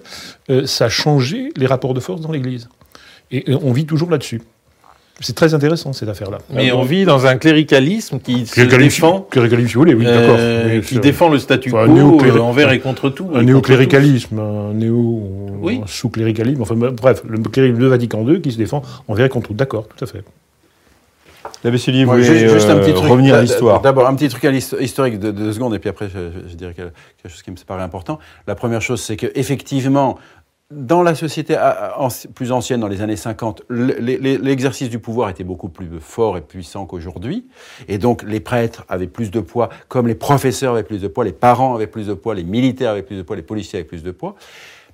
[0.49, 2.69] euh, ça a changé les rapports de force dans l'Église.
[3.31, 4.41] Et, euh, on vit toujours là-dessus.
[5.21, 6.39] C'est très intéressant cette affaire-là.
[6.51, 10.05] Mais on vit dans un cléricalisme qui se Cléricalisme, défend, cléricalisme, si vous voulez, oui,
[10.05, 10.35] d'accord.
[10.37, 11.01] euh, qui sûr.
[11.01, 13.29] défend le statu quo Enfin, euh, envers et contre tout.
[13.35, 15.21] Un néocléricalisme, un néo
[15.61, 15.79] Oui.
[15.83, 19.49] un sous-cléricalisme, enfin bref, le cléricalisme de Vatican II qui se défend envers et contre
[19.49, 19.53] tout.
[19.53, 20.23] D'accord, tout à fait.
[21.63, 23.09] L'abbé Cellier Moi, voulait juste, juste un petit euh, truc.
[23.09, 23.81] revenir à l'histoire.
[23.81, 26.49] D'abord, un petit truc à historique de, de deux secondes, et puis après, je, je-
[26.49, 26.91] je dirais quelque
[27.31, 28.17] chose qui me paraît important.
[28.47, 30.17] La première chose, c'est que effectivement,
[30.71, 31.57] dans la société
[32.33, 35.89] plus ancienne, dans les années 50, le- les- les- l'exercice du pouvoir était beaucoup plus
[35.99, 37.47] fort et puissant qu'aujourd'hui.
[37.87, 41.23] Et donc, les prêtres avaient plus de poids, comme les professeurs avaient plus de poids,
[41.25, 43.87] les parents avaient plus de poids, les militaires avaient plus de poids, les policiers avaient
[43.87, 44.35] plus de poids.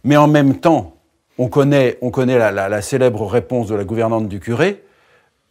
[0.04, 0.96] Mais en même temps,
[1.38, 4.84] on connaît, on connaît la, la- la célèbre réponse de la gouvernante du curé.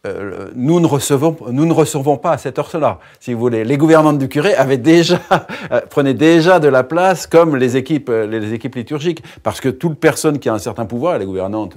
[0.05, 3.63] Euh, nous, ne recevons, nous ne recevons pas à cette heure-là, si vous voulez.
[3.65, 5.19] Les gouvernantes du curé avaient déjà,
[5.71, 9.69] euh, prenaient déjà de la place comme les équipes, euh, les équipes liturgiques, parce que
[9.69, 11.75] toute personne qui a un certain pouvoir, les gouvernantes,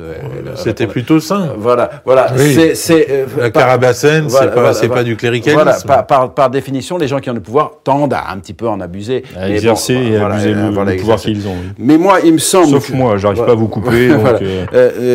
[0.54, 1.54] C'était plutôt sain.
[1.56, 2.26] Voilà, voilà.
[2.36, 2.72] Oui.
[2.74, 5.62] C'est, euh, La Carabassène, voilà, c'est pas, voilà, pas du cléricalisme.
[5.62, 8.54] Voilà, par, par, par définition, les gens qui ont le pouvoir tendent à un petit
[8.54, 9.24] peu en abuser.
[9.34, 11.52] À exercer bon, et abuser le, le pouvoir qu'ils ont.
[11.52, 11.72] oui.
[11.78, 12.68] Mais moi, il me semble.
[12.68, 14.08] Sauf que- moi, j'arrive pas à vous couper.
[14.10, 14.40] donc,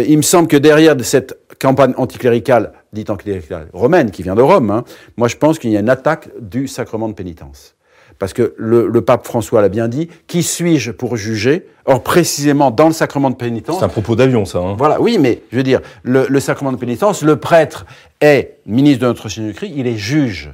[0.07, 4.41] il me semble que derrière de cette campagne anticléricale, dite anticléricale romaine, qui vient de
[4.41, 4.83] Rome, hein,
[5.17, 7.75] moi je pense qu'il y a une attaque du sacrement de pénitence.
[8.17, 11.67] Parce que le, le pape François l'a bien dit, qui suis-je pour juger?
[11.85, 14.59] Or, précisément dans le sacrement de pénitence, c'est un propos d'avion, ça.
[14.59, 14.75] hein.
[14.77, 17.85] voilà, oui, mais je veux dire, le, le sacrement de pénitence, le prêtre
[18.21, 20.51] est ministre de notre Seigneur Christ, il est juge.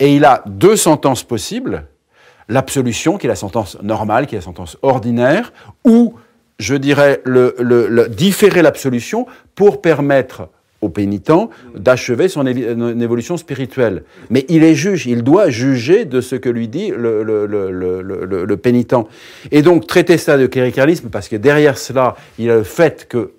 [0.00, 1.84] Et il a deux sentences possibles,
[2.48, 5.52] l'absolution, qui est la sentence normale, qui est la sentence ordinaire,
[5.84, 6.14] ou,
[6.58, 10.48] je dirais, le, le- le- différer l'absolution pour permettre
[10.80, 11.32] au pénitent
[11.74, 14.04] d'achever son une évolution spirituelle.
[14.30, 18.94] Mais il est juge, il doit juger de ce que lui dit le, pénitent.
[19.50, 23.06] Et donc traiter ça de cléricalisme, parce que derrière cela, il y a le fait
[23.08, 23.32] que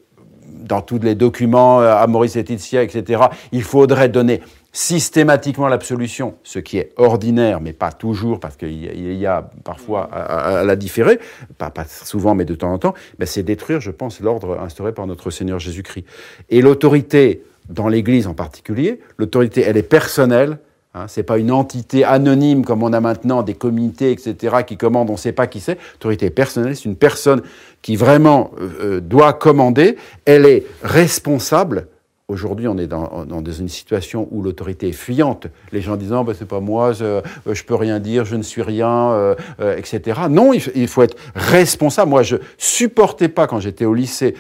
[0.70, 6.78] dans tous les documents, euh, Amoris Laetitia, etc., il faudrait donner systématiquement l'absolution, ce qui
[6.78, 11.20] est ordinaire, mais pas toujours, parce qu'il y, a- parfois à, la différer,
[11.58, 15.08] pas, souvent, mais de temps en temps, ben, c'est détruire, je pense, l'ordre instauré par
[15.08, 16.06] notre Seigneur Jésus-Christ.
[16.50, 20.60] Et l'autorité, dans l'Église en particulier, l'autorité, elle est personnelle,
[20.96, 25.12] Hein, c'est pas une entité anonyme comme on a maintenant des comités, etc., qui commandent,
[25.12, 25.78] on ne sait pas qui c'est.
[25.94, 27.44] L'autorité personnelle, c'est une personne
[27.84, 29.98] qui vraiment euh, euh, doit commander.
[30.26, 31.88] Elle est responsable.
[32.30, 35.48] Aujourd'hui, on est dans, une situation où l'autorité est fuyante.
[35.72, 38.44] Les gens disant, bah, c'est pas moi, je, euh, je peux rien dire, je ne
[38.44, 40.22] suis rien, euh, euh, etc.
[40.30, 42.12] Non, il, faut être responsable.
[42.12, 44.36] Moi, je supportais pas quand j'étais au lycée,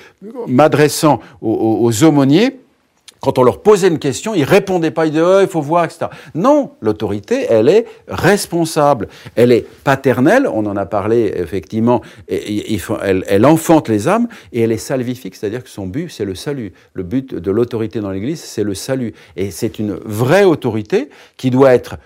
[0.45, 2.59] m'adressant aux aumôniers,
[3.21, 5.85] quand on leur posait une question, ils répondaient pas, ils disaient oh, il faut voir,
[5.85, 6.07] etc.
[6.35, 13.45] Non, l'autorité, elle est responsable, elle est paternelle, on en a parlé effectivement, elle, elle
[13.45, 16.73] enfante les âmes et elle est salvifique, c'est-à-dire que son but, c'est le salut.
[16.93, 19.13] Le but de l'autorité dans l'Église, c'est le salut.
[19.35, 21.97] Et c'est une vraie autorité qui doit être,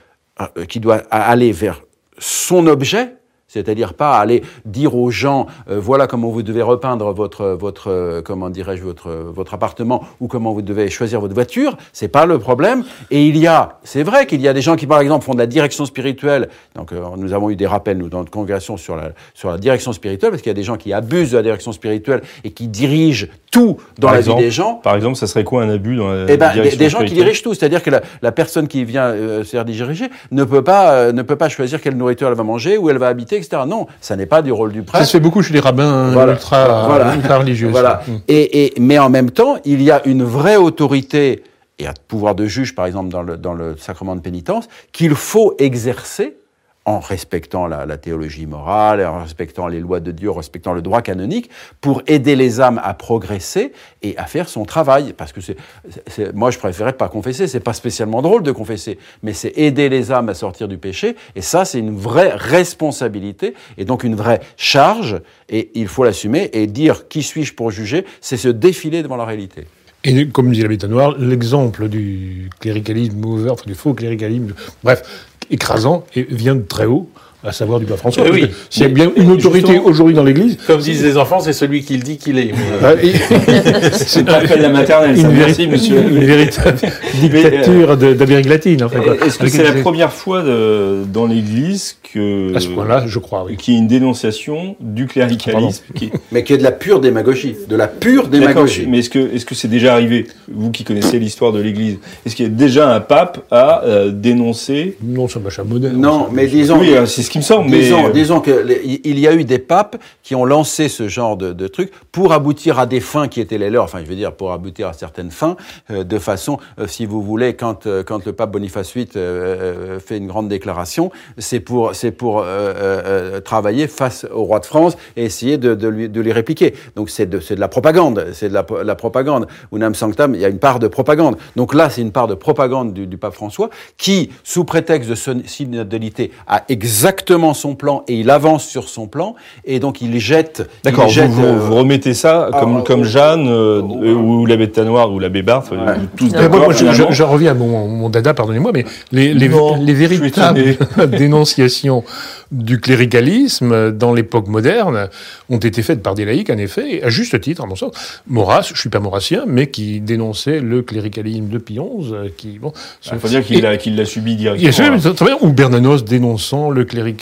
[0.41, 1.83] euh, qui doit aller vers
[2.17, 3.15] son objet,
[3.53, 8.21] c'est-à-dire pas aller dire aux gens euh, voilà comment vous devez repeindre votre votre euh,
[8.23, 12.39] comment dirais-je votre votre appartement ou comment vous devez choisir votre voiture, c'est pas le
[12.39, 15.23] problème et il y a c'est vrai qu'il y a des gens qui par exemple
[15.23, 16.49] font de la direction spirituelle.
[16.75, 19.57] Donc euh, nous avons eu des rappels nous dans notre congrégation sur la sur la
[19.57, 22.51] direction spirituelle parce qu'il y a des gens qui abusent de la direction spirituelle et
[22.51, 24.75] qui dirigent tout dans Par la exemple, vie des gens.
[24.75, 27.03] Par exemple, ça serait quoi un abus dans la Eh ben, des, direction des gens
[27.03, 30.63] qui dirigent tout, c'est-à-dire que la, la personne qui vient se faire diriger ne peut
[30.63, 33.63] pas ne peut pas choisir quelle nourriture elle va manger, où elle va habiter, etc.
[33.67, 35.05] Non, ça n'est pas du rôle du Ça prêtre.
[35.05, 36.33] se fait beaucoup chez les rabbins Voilà.
[36.33, 37.15] ultra, Voilà.
[37.15, 37.69] ultra religieux.
[37.69, 38.01] Voilà.
[38.05, 38.11] ça.
[38.11, 38.15] Mm.
[38.27, 41.43] Et, et, mais en même temps, il y a une vraie autorité
[41.79, 45.15] et un pouvoir de juge, par exemple, dans le, dans le sacrement de pénitence, qu'il
[45.15, 46.37] faut exercer
[46.85, 50.81] en respectant la, la, théologie morale, en respectant les lois de Dieu, en respectant le
[50.81, 55.13] droit canonique, pour aider les âmes à progresser et à faire son travail.
[55.13, 57.47] Parce que c'est, moi, je préférais pas confesser.
[57.47, 61.15] C'est pas spécialement drôle de confesser, mais c'est aider les âmes à sortir du péché.
[61.35, 65.21] Et ça, c'est une vraie responsabilité et donc une vraie charge.
[65.49, 69.25] Et il faut l'assumer et dire qui suis-je pour juger, c'est se défiler devant la
[69.25, 69.65] réalité.
[70.05, 75.01] Et comme dit l'habitat noir, l'exemple du cléricalisme ouvert, du faux cléricalisme, bref,
[75.49, 77.09] écrasant et vient de très haut
[77.43, 78.23] à savoir du pape François.
[78.27, 80.57] Eh oui, S'il y a bien une autorité aujourd'hui dans l'Église.
[80.65, 82.51] Comme disent les enfants, c'est celui qui le dit qu'il est.
[82.81, 82.93] Ah,
[83.93, 85.27] c'est pas de la maternelle, ça.
[85.29, 85.97] une, Merci, monsieur.
[85.99, 86.77] une véritable
[87.19, 89.01] dictature de- d'Amérique latine, en fait.
[89.25, 93.45] Est-ce que c'est la première fois de- dans l'Église que À ce point-là, je crois,
[93.45, 93.57] oui.
[93.57, 97.55] qu'il y ait une dénonciation du cléricalisme qui- Mais qui est de la pure démagogie,
[97.67, 98.85] de la pure démagogie.
[98.87, 102.35] mais est-ce que est-ce que c'est déjà arrivé, vous qui connaissez l'histoire de l'Église, est-ce
[102.35, 105.49] qu'il y a déjà un pape à euh, dénoncer Non, ça m'a.
[105.93, 108.51] Non, mais disons, Oui, euh, c'est ce qui me semble, mais disons, euh, disons que
[108.51, 111.91] les- il y a eu des papes qui ont lancé ce genre de, de truc
[112.11, 113.83] pour aboutir à des fins qui étaient les leurs.
[113.85, 115.57] Enfin, je veux dire, pour aboutir à certaines fins,
[115.89, 119.95] euh, de façon, euh, si vous voulez, quand euh, quand le pape Boniface VIII euh,
[119.95, 124.43] euh, fait une grande déclaration, c'est pour c'est pour euh, euh, euh, travailler face au
[124.43, 126.75] roi de France et essayer de, de lui de lui répliquer.
[126.95, 129.47] Donc c'est de c'est de la propagande, c'est de la, la propagande.
[129.71, 131.37] Unam sanctam, il y a une part de propagande.
[131.55, 135.15] Donc là, c'est une part de propagande du, du pape François qui, sous prétexte de
[135.15, 137.22] son- synodalité, a exactement
[137.53, 140.69] son plan et il avance sur son plan et donc il jette.
[140.83, 144.69] D'accord, vous, vous, euh, vous remettez ça comme, ah, comme euh, Jeanne, euh, ou l'abbé
[144.69, 145.77] Tanoir, ou l'abbé Barthes, Ouais.
[145.77, 149.49] ou tous moi, je, je- je reviens à mon, mon dada, pardonnez-moi, mais les, les,
[149.49, 150.63] Non, les véritables
[151.17, 152.03] dénonciations
[152.51, 155.09] du cléricalisme dans l'époque moderne
[155.49, 157.91] ont été faites par des laïcs, en effet, et à juste titre, à mon sens.
[158.27, 162.59] Maurras, je suis pas maurassien, mais qui dénonçait le cléricalisme de Pie XI, euh, qui,
[162.59, 162.71] bon...
[163.11, 164.97] Il faut dire qu'il l'a l'a subi il y a directement.
[165.25, 167.12] bien, ou Bernanos dénonçant le cléricalisme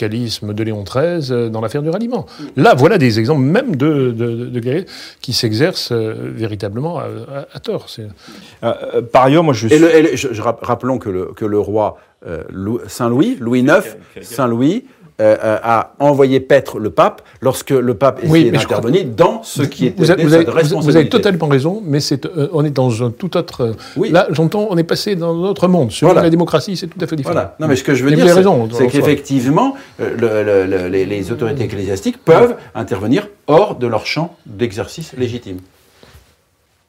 [0.42, 2.26] de Léon XIII euh, dans l'affaire du ralliement.
[2.56, 4.46] Là, voilà des exemples même de, de,
[5.20, 7.86] qui s'exercent euh, véritablement à, à- à tort.
[8.64, 9.76] Euh, euh, par ailleurs, moi je suis...
[9.76, 12.80] Et, le- et le- je- je rapp- rappelons que le, que le roi euh, Lou-
[12.86, 13.82] Saint-Louis, Louis IX,
[14.22, 14.84] Saint-Louis,
[15.22, 19.62] euh, euh, a envoyé paître le pape lorsque le pape Oui, essayait d'intervenir dans ce
[19.62, 21.08] qui était vous avez, de vous avez- vous avez- vous avez responsabilité.
[21.10, 23.60] totalement raison, mais c'est, euh, on est dans un tout autre.
[23.62, 24.10] euh, Oui.
[24.10, 25.90] Là, j'entends, on est passé dans un autre monde.
[25.92, 26.22] Sur Voilà.
[26.22, 27.34] la démocratie, c'est tout à fait différent.
[27.34, 27.56] Voilà.
[27.60, 28.34] Non, mais ce que je veux Mais dire,
[28.72, 34.04] c'est qu'effectivement, euh, le- le- le- les, les autorités ecclésiastiques peuvent intervenir hors de leur
[34.06, 35.58] champ d'exercice légitime.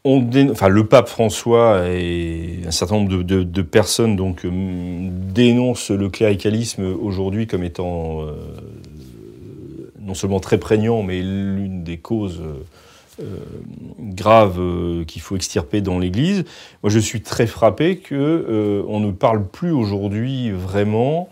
[0.05, 6.09] On enfin, le pape François et un certain nombre de, personnes donc, euh, dénoncent le
[6.09, 8.33] cléricalisme aujourd'hui comme étant euh,
[10.01, 12.41] non seulement très prégnant, mais l'une des causes
[13.21, 13.37] euh,
[13.99, 14.59] graves
[15.05, 16.45] qu'il faut extirper dans l'Église.
[16.81, 21.29] Moi, je suis très frappé que euh, on ne parle plus aujourd'hui vraiment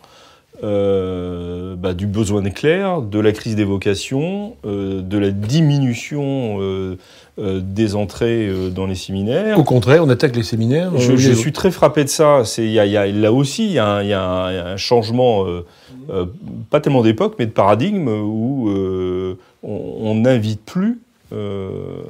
[0.63, 6.97] euh, bah, du besoin d'éclair, de la crise des vocations, euh, de la diminution euh,
[7.37, 9.57] des entrées dans les séminaires.
[9.57, 10.91] Au contraire, on attaque les séminaires.
[10.97, 12.43] Je, suis très frappé de ça.
[12.45, 14.77] C'est, y a, il y a- là aussi, il y a un, y y a
[14.77, 15.45] changement,
[16.69, 18.69] pas tellement d'époque, mais de paradigme où
[19.63, 20.99] on on n'invite plus
[21.33, 22.01] euh,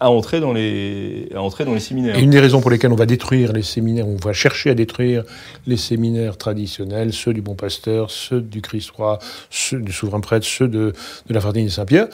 [0.00, 2.16] à entrer dans les, à entrer dans les séminaires.
[2.16, 4.74] Et une des raisons pour lesquelles on va détruire les séminaires, on va chercher à
[4.74, 5.24] détruire
[5.66, 9.18] les séminaires traditionnels, ceux du Bon Pasteur, ceux du Christ roi,
[9.50, 10.92] ceux du Souverain Prêtre, ceux de,
[11.26, 12.08] de la Fraternité Saint-Pierre,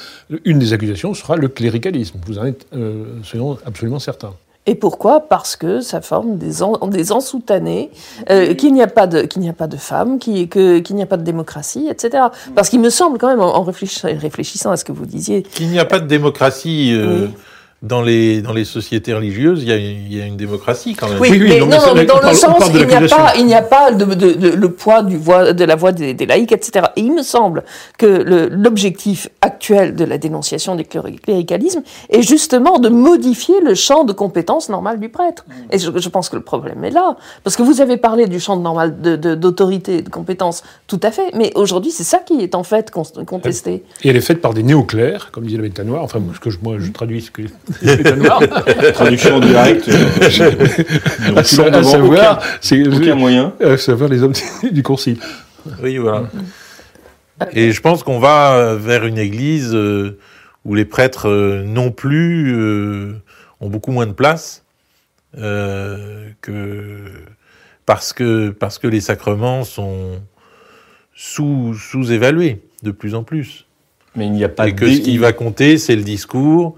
[0.45, 2.19] une des accusations sera le cléricalisme.
[2.27, 4.35] Vous en êtes euh, soyons absolument certain.
[4.67, 5.21] Et pourquoi?
[5.21, 7.91] Parce que ça forme des, en, des ensoutanés,
[8.29, 11.03] euh, qu'il n'y a pas de qu'il n'y a pas de femmes, que- qu'il n'y
[11.03, 12.25] a pas de démocratie, etc.
[12.55, 15.43] Parce qu'il me semble quand même, en, en réfléchissant, réfléchissant à ce que vous disiez,
[15.45, 17.35] Qu'il n'y a pas de démocratie euh, Oui.
[17.83, 21.09] Dans, les, dans les sociétés religieuses, il y a, il y a une démocratie quand
[21.09, 21.19] même.
[21.19, 23.01] Oui, Oui, oui, mais non, non, mais non, mais dans le sens, il n'y a
[23.09, 25.93] pas, il n'y a pas de, de- de- le poids du voix, de la voix
[25.93, 26.89] des, des laïcs, etc.
[26.97, 27.65] Et il me semble
[27.97, 34.05] que l'objectif actuel de la dénonciation du cléri- cléricalisme est justement de modifier le champ
[34.05, 35.47] de compétences normales du prêtre.
[35.71, 38.41] Et je, je pense que le problème est là, parce que vous avez parlé du
[38.41, 41.31] champ de normal de- de- d'autorité, de, compétences, tout à fait.
[41.35, 43.85] Mais aujourd'hui, c'est ça qui est en fait con- contesté.
[44.05, 46.03] Et elle est faite par des néoclères, comme disait le Bêta Noir.
[46.05, 47.43] Enfin, ce que je, moi, je traduis ce que.
[48.95, 49.89] Traduction en direct.
[49.89, 50.51] euh,
[51.29, 53.53] donc, à, sa- à savoir, aucun, c'est aucun moyen.
[53.61, 54.33] à savoir les hommes
[54.73, 55.19] du Concile.
[55.83, 56.25] Oui, voilà.
[57.53, 60.19] Et je pense qu'on va vers une église euh,
[60.65, 63.15] où les prêtres euh, non plus euh,
[63.61, 64.65] ont beaucoup moins de place
[65.39, 66.99] euh, que
[67.87, 70.21] parce que parce que les sacrements sont
[71.15, 73.67] sous sous-évalués de plus en plus.
[74.17, 76.77] Mais il n'y a pas Et que ce qui va compter, c'est le discours,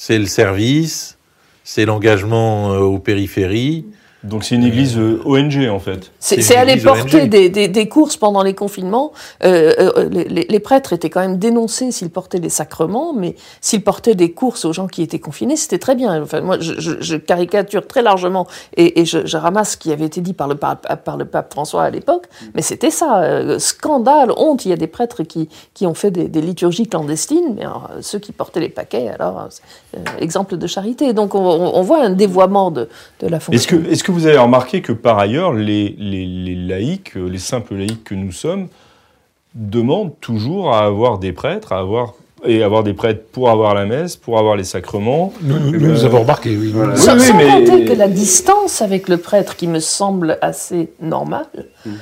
[0.00, 1.18] c'est le service,
[1.64, 3.84] c'est l'engagement euh, aux périphéries,
[4.24, 6.10] Donc c'est une église euh, ONG en fait.
[6.18, 9.12] C'est aller porter des, des, des courses pendant les confinements.
[9.44, 14.16] Euh, euh, les, prêtres étaient quand même dénoncés s'ils portaient les sacrements, mais s'ils portaient
[14.16, 16.20] des courses aux gens qui étaient confinés, c'était très bien.
[16.22, 19.92] Enfin, moi, je, je- je caricature très largement et, et je, je ramasse ce qui
[19.92, 23.22] avait été dit par le pape, par le pape François à l'époque, mais c'était ça.
[23.22, 24.64] euh, scandale, honte.
[24.64, 27.88] Il y a des prêtres qui, qui ont fait des, des liturgies clandestines, mais alors,
[28.00, 29.48] ceux qui portaient les paquets, alors,
[29.96, 31.12] euh, exemple de charité.
[31.12, 32.88] Donc on, voit un dévoiement de,
[33.20, 33.52] de la fonction.
[33.56, 37.28] Est-ce que, est-ce que vous avez remarqué que par ailleurs, les, les, les laïcs, euh,
[37.28, 38.68] les simples laïcs que nous sommes,
[39.54, 43.86] demandent toujours à avoir des prêtres, à avoir, et avoir des prêtres pour avoir la
[43.86, 46.70] messe, pour avoir les sacrements Nous, nous, Euh, nous avons remarqué, oui.
[46.72, 46.94] voilà.
[46.96, 50.90] Sans, oui, sans mais- compter que la distance avec le prêtre, qui me semble assez
[51.00, 51.46] normale,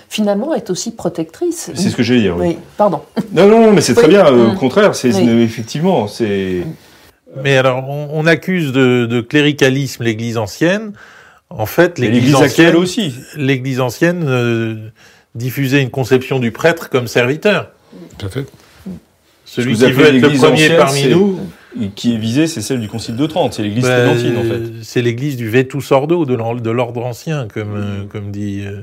[0.08, 1.70] finalement est aussi protectrice.
[1.74, 2.36] C'est ce que j'allais dire.
[2.36, 2.48] Oui.
[2.48, 3.00] Oui, pardon.
[3.32, 4.10] Non, non, non, mais c'est très Oui.
[4.14, 4.26] bien.
[4.28, 4.56] Au Mm.
[4.56, 5.42] contraire, c'est Oui.
[5.42, 6.62] effectivement, c'est.
[7.42, 10.92] Mais alors, on, on accuse de, de cléricalisme l'Église ancienne.
[11.50, 13.14] En fait, l'Église ancienne, aussi.
[13.36, 14.90] l'Église ancienne euh,
[15.34, 17.70] diffusait une conception du prêtre comme serviteur.
[18.18, 18.46] Tout à fait.
[19.44, 21.38] Celui vous qui veut être le premier ancienne, parmi nous,
[21.94, 23.52] Qui est visée, c'est celle du Concile de Trente.
[23.52, 24.62] C'est l'Église ben, tridentine, en fait.
[24.82, 28.80] c'est l'Église du vetus ordo, de l'or- de l'ordre ancien, comme, euh, comme dit euh,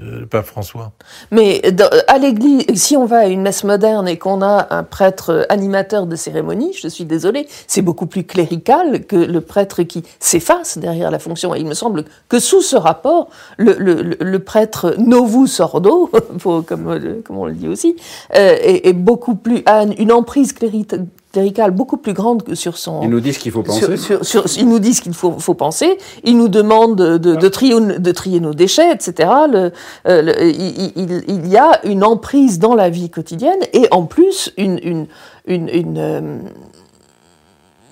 [0.00, 0.92] euh, le pape François.
[1.32, 4.84] Mais dans- à l'église, si on va à une messe moderne et qu'on a un
[4.84, 10.04] prêtre animateur de cérémonie, je suis désolée, c'est beaucoup plus clérical que le prêtre qui
[10.20, 11.52] s'efface derrière la fonction.
[11.52, 16.10] Et il me semble que sous ce rapport, le, le- le- le prêtre novus ordo,
[16.38, 17.96] pour- comme, euh, comme on le dit aussi,
[18.36, 20.86] euh, est, est beaucoup plus a une emprise cléri-
[21.34, 23.96] cléricale beaucoup plus grande que sur son Ils nous disent qu'il faut penser.
[23.96, 27.34] sur- sur- sur- ils nous disent qu'il faut, faut penser, ils nous demandent de, de,
[27.34, 27.74] de trier,
[28.08, 29.28] de trier nos déchets, etc.
[29.52, 29.72] Le,
[30.08, 34.04] euh, le- il, il- il y a une emprise dans la vie quotidienne et en
[34.04, 35.06] plus une, une,
[35.46, 36.38] une, une, euh,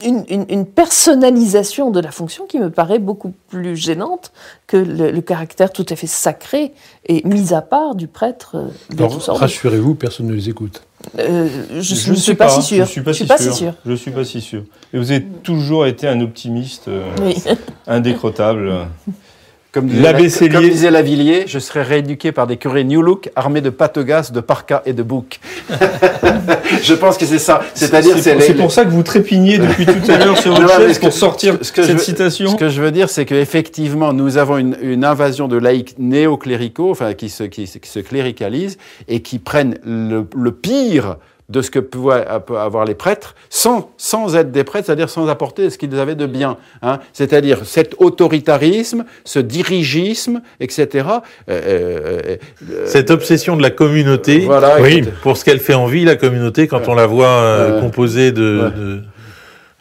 [0.04, 4.32] une- une- une personnalisation de la fonction qui me paraît beaucoup plus gênante
[4.66, 6.72] que le, le caractère tout à fait sacré
[7.06, 10.82] et mis à part du prêtre euh, rassurez-vous, personne ne les écoute.
[11.18, 11.48] Euh,
[11.80, 12.84] je ne suis pas, si sûr.
[12.86, 13.52] Je suis pas, si, pas sûr.
[13.52, 13.74] si sûr.
[13.84, 14.62] Je suis pas si sûr.
[14.92, 17.34] Et vous avez toujours été un optimiste euh, Oui.
[17.86, 18.72] indécrottable.
[19.72, 20.12] Comme disait, la-
[20.52, 24.40] comme disait Lavillier, je serais rééduqué par des curés New Look armés de patogas, de
[24.40, 25.40] parkas et de boucs.
[26.82, 27.62] je pense que c'est ça.
[27.74, 30.54] C'est-à-dire, c'est pour, les- c'est pour ça que vous trépignez depuis tout à l'heure sur
[30.60, 32.50] votre chaise que- pour sortir ce que je cette veux- citation.
[32.50, 36.90] Ce que je veux dire, c'est qu'effectivement, nous avons une, une invasion de laïcs néocléricaux,
[36.90, 41.16] enfin, qui se, qui, se- qui se cléricalisent et qui prennent le, le pire
[41.48, 45.68] de ce que pouvaient avoir les prêtres, sans, sans être des prêtres, c'est-à-dire sans apporter
[45.70, 46.56] ce qu'ils avaient de bien.
[46.82, 46.98] Hein.
[47.12, 50.88] C'est-à-dire cet autoritarisme, ce dirigisme, etc.
[51.48, 52.36] Euh, euh,
[52.70, 55.02] euh, Cette obsession de la communauté, voilà, Oui.
[55.22, 59.02] pour ce qu'elle fait en vie, la communauté, quand on la voit composée de, de,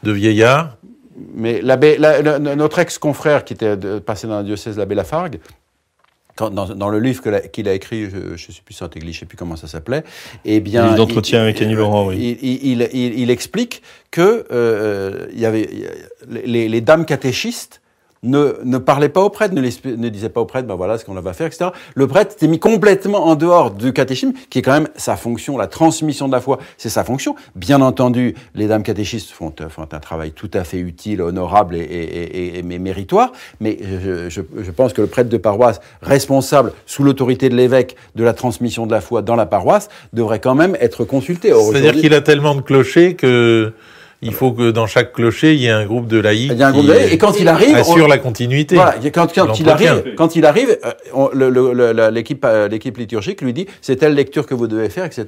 [0.04, 0.78] de vieillards.
[1.36, 5.40] Mais l'abbé, la- notre ex-confrère qui était passé dans le diocèse, l'abbé Lafargue,
[6.36, 9.20] quand, dans, dans le livre qu'il a écrit, je ne sais plus Saint-Église, je ne
[9.22, 10.04] sais plus comment ça s'appelait,
[10.46, 12.38] eh bien, d'entretien il- avec Annie Laurent, oui.
[12.42, 15.70] Il, il, il- il explique que euh, il y avait
[16.30, 17.81] les, les dames catéchistes
[18.24, 21.06] ne, ne parlaient pas au prêtre, ne, ne disaient pas au prêtre, ben voilà ce
[21.06, 21.72] qu'on va faire, etc.
[21.96, 25.58] Le prêtre était mis complètement en dehors du catéchisme, qui est quand même sa fonction,
[25.58, 27.36] la transmission de la foi, c'est sa fonction.
[27.56, 31.76] Bien entendu, les dames catéchistes font, euh, font un travail tout à fait utile, honorable
[31.76, 35.38] et, et, et- et- mais méritoire, mais je, je, je pense que le prêtre de
[35.38, 39.90] paroisse, responsable sous l'autorité de l'évêque de la transmission de la foi dans la paroisse,
[40.14, 41.52] devrait quand même être consulté.
[41.72, 43.74] C'est-à-dire qu'il a tellement de clochers que
[44.22, 46.64] il faut que dans chaque clocher, il y ait un groupe de laïcs Il y
[46.64, 48.76] a un groupe qui de laïcs, et quand il arrive, assure on- la continuité.
[48.76, 50.78] Voilà, quand, quand il arrive, quand il arrive,
[51.16, 55.26] euh, l'équipe, euh, l'équipe liturgique lui dit c'est telle lecture que vous devez faire, etc.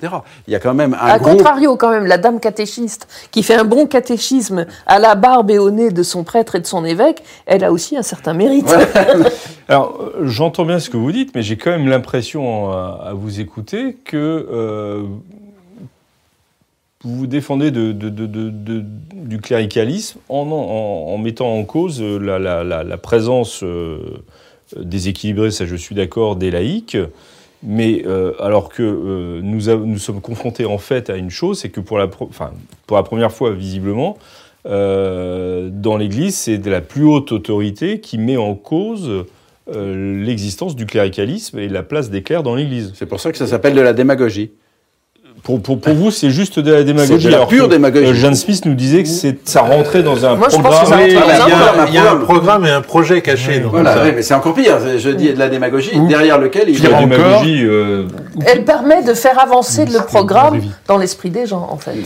[0.47, 1.31] Il y a quand même un A groupe.
[1.37, 5.57] contrario, quand même, la dame catéchiste qui fait un bon catéchisme à la barbe et
[5.59, 8.73] au nez de son prêtre et de son évêque, elle a aussi un certain mérite.
[9.69, 13.13] Alors, euh, j'entends bien ce que vous dites, mais j'ai quand même l'impression, à, à
[13.13, 14.17] vous écouter, que
[14.51, 15.03] euh,
[17.03, 22.17] vous vous défendez de, de- de- de- de- du cléricalisme en, mettant en cause euh,
[22.17, 23.97] la, présence euh,
[24.79, 26.97] déséquilibrée, ça je suis d'accord, des laïcs.
[27.65, 31.79] Mais euh, alors que euh, nous, sommes confrontés en fait à une chose, c'est que
[31.79, 34.17] pour la, pour la première fois visiblement,
[34.65, 39.25] euh, dans l'Église, c'est la plus haute autorité qui met en cause
[39.73, 42.91] euh, l'existence du cléricalisme et la place des clercs dans l'Église.
[42.95, 44.51] C'est pour ça que ça s'appelle de la démagogie.
[45.43, 47.21] Pour, pour, pour vous, c'est juste de la démagogie.
[47.21, 48.05] C'est de la pure que, démagogie.
[48.05, 50.83] euh, Jeanne Smith nous disait que c'est, ça rentrait dans un Moi, je pense programme.
[50.83, 51.11] que ça Oui, il
[51.91, 52.65] y, y a un programme.
[52.65, 54.77] et un projet caché Voilà, oui, mais c'est encore pire.
[54.97, 56.99] Je dis de la démagogie derrière lequel il y a encore.
[57.09, 58.07] démagogie, euh,
[58.45, 61.97] Elle permet de faire avancer le programme dans l'esprit des gens, en fait.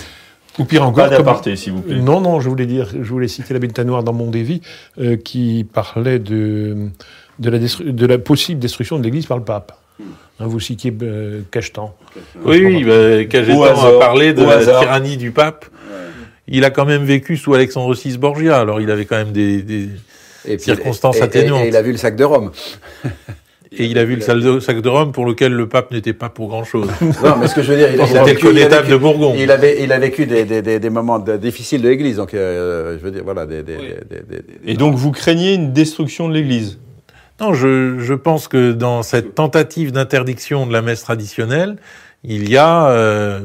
[0.58, 2.00] Ou pire pas encore, comme- d'aparté, s'il vous plaît.
[2.00, 4.62] Non, non, je voulais dire, je voulais citer l'abbé de Tanoir dans Mon Dévi,
[5.00, 6.76] euh, qui parlait de,
[7.38, 9.74] de la, destru- de la possible destruction de l'Église par le pape.
[10.00, 11.96] Hein, vous citiez euh, Cachetan.
[12.46, 15.66] Oui, oui, bah, Cajetan Au a parlé de la tyrannie du pape.
[16.48, 19.62] Il a quand même vécu sous Alexandre VI Borgia, alors il avait quand même des,
[19.64, 19.90] des-
[20.48, 21.66] Et puis- Circonstances et- atténuantes.
[21.66, 22.52] Et, il a vu le sac de Rome.
[23.78, 24.38] et il a vu le sac
[24.82, 26.88] de, Rome pour lequel le pape n'était pas pour grand chose.
[27.02, 28.96] Non, mais ce que je veux dire, il, il a vécu, il a vécu- de
[28.96, 29.36] Bourgogne.
[29.40, 32.34] il avait, il a vécu des, des, des, des moments de- difficiles de l'Église, donc
[32.34, 35.74] euh, je veux dire, voilà, des, des, des- des- des- Et donc vous craignez une
[35.74, 36.78] destruction de l'Église?
[37.40, 41.78] Non, je, je pense que dans cette tentative d'interdiction de la messe traditionnelle,
[42.24, 43.42] il y a euh,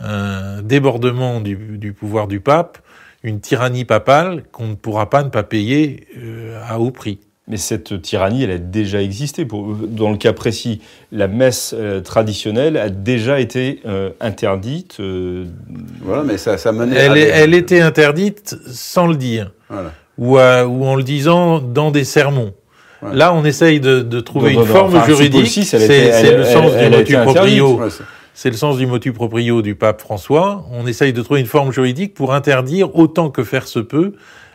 [0.00, 2.78] un débordement du, du pouvoir du pape,
[3.22, 7.18] une tyrannie papale qu'on ne pourra pas ne pas payer euh, à haut prix.
[7.48, 9.44] Mais cette tyrannie, elle a déjà existé.
[9.44, 10.80] Pour, dans le cas précis,
[11.10, 14.98] la messe euh, traditionnelle a déjà été euh, interdite.
[15.00, 15.46] euh,
[16.02, 16.96] Voilà, mais ça, ça menait.
[16.96, 19.92] à Elle, est- des- elle était interdite sans le dire, Voilà.
[20.18, 22.52] ou, à- ou en le disant dans des sermons.
[23.02, 23.14] Ouais.
[23.14, 25.46] Là, on essaye de, de trouver Non, une non, forme enfin, juridique.
[25.48, 25.78] C'est
[26.36, 27.78] le sens elle du motu proprio.
[27.80, 27.88] Ouais,
[28.34, 30.66] c'est- le sens du motu proprio du pape François.
[30.72, 34.12] On essaye de trouver une forme juridique pour interdire autant que faire se peut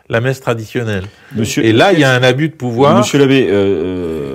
[0.08, 1.06] la messe traditionnelle.
[1.36, 3.54] Monsieur, Et là, il y a un abus de pouvoir Monsieur l'abbé, euh,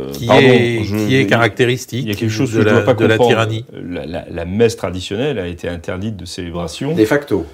[0.09, 2.63] euh, qui, pardon, est, je- qui est caractéristique Il y a quelque chose de, que
[2.65, 3.31] je ne la, dois pas de la comprendre.
[3.49, 3.65] tyrannie.
[3.89, 7.47] La, la- la messe traditionnelle a été interdite de célébration De facto.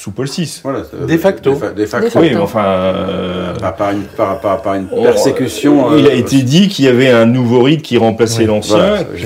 [0.00, 0.60] Sous Paul VI.
[0.64, 1.50] Voilà, De facto.
[1.50, 2.18] De, fa- de facto.
[2.20, 5.94] Oui, mais enfin, euh, Par, par une, par, par, par une on- persécution.
[5.98, 8.76] il euh, a été dit qu'il y avait un nouveau rite qui remplaçait Oui, l'ancien,
[8.78, 9.04] voilà.
[9.04, 9.24] que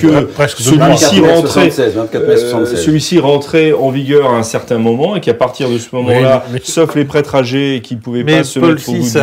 [0.62, 2.80] celui-ci 24 mai rentrait, 76, 24 mai euh, 76.
[2.84, 6.96] celui-ci rentrait en vigueur à un certain moment et qu'à partir de ce moment-là, sauf
[6.96, 9.20] les prêtres âgés qui pouvaient Mais pas se Paul mettre au bout du jour.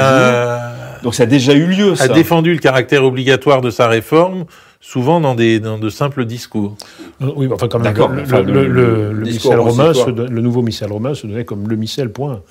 [1.04, 2.08] Donc ça a déjà eu lieu, a ça.
[2.08, 4.46] défendu le caractère obligatoire de sa réforme,
[4.82, 6.76] souvent dans, des, dans de simples discours.
[7.22, 9.24] Euh, Oui, enfin, quand même, D'accord, le, enfin, le, le-
[9.60, 10.08] romain, consistoire.
[10.08, 12.42] se don- le nouveau missel romain se donnait comme le missel, point.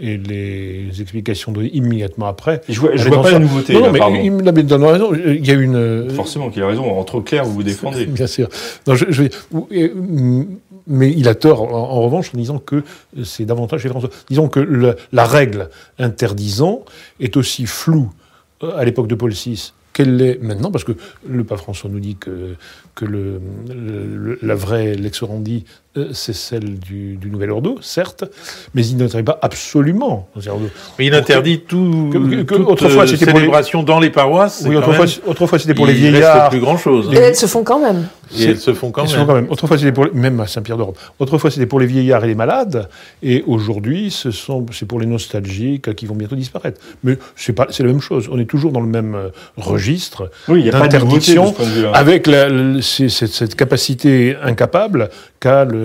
[0.00, 2.60] Et les explications données immédiatement après.
[2.68, 3.32] Je vois, je vois pas ça.
[3.34, 4.18] la nouveauté, Non, là, mais pardon.
[4.22, 5.14] il me l'avait donné raison.
[5.14, 5.76] Il y a une.
[5.76, 6.90] euh, Forcément qu'il a raison.
[6.98, 8.06] Entre clair, vous vous défendez.
[8.06, 8.48] Bien sûr.
[8.86, 9.04] Non, je,
[9.52, 10.44] mm,
[10.88, 12.82] mais il a tort, en, en revanche, en disant que
[13.22, 14.10] c'est davantage chez François.
[14.28, 15.68] Disons que le- la règle
[16.00, 16.84] interdisant
[17.20, 18.10] est aussi floue
[18.64, 20.92] euh, à l'époque de Paul VI qu'elle l'est maintenant, parce que
[21.26, 22.54] le pape François nous dit que,
[22.94, 23.40] que le,
[24.42, 25.81] la vraie lex orandi, euh,
[26.12, 28.24] c'est celle du, du Nouvel Ordo, certes,
[28.74, 30.28] mais il n'interdit pas absolument.
[30.40, 30.60] C'est-à-dire,
[30.98, 34.10] Mais il interdit tout, Que- que- que toute autrefois, euh, c'était pour les- dans les
[34.10, 34.64] paroisses.
[34.66, 36.48] Oui, autrefois, même- autrefois c'était pour les il reste vieillards.
[36.50, 37.10] plus grand chose.
[37.12, 38.06] Et elles se font quand même.
[38.38, 39.10] Et elles se font quand même.
[39.10, 39.48] font quand même.
[39.50, 40.98] Autrefois, c'était pour les- même à Saint-Pierre d'Europe.
[41.18, 42.88] Autrefois, c'était pour les vieillards et les malades,
[43.22, 46.80] et aujourd'hui, ce sont, c'est pour les nostalgiques qui vont bientôt disparaître.
[47.04, 48.28] Mais c'est pas, c'est la même chose.
[48.32, 49.28] On est toujours dans le même euh,
[49.58, 51.90] registre Oui, il n'y a pas de nouveauté de ce d'interdiction, point de vue-là.
[51.92, 52.48] avec la,
[52.80, 55.81] c'est- cette, cette capacité incapable qu'a le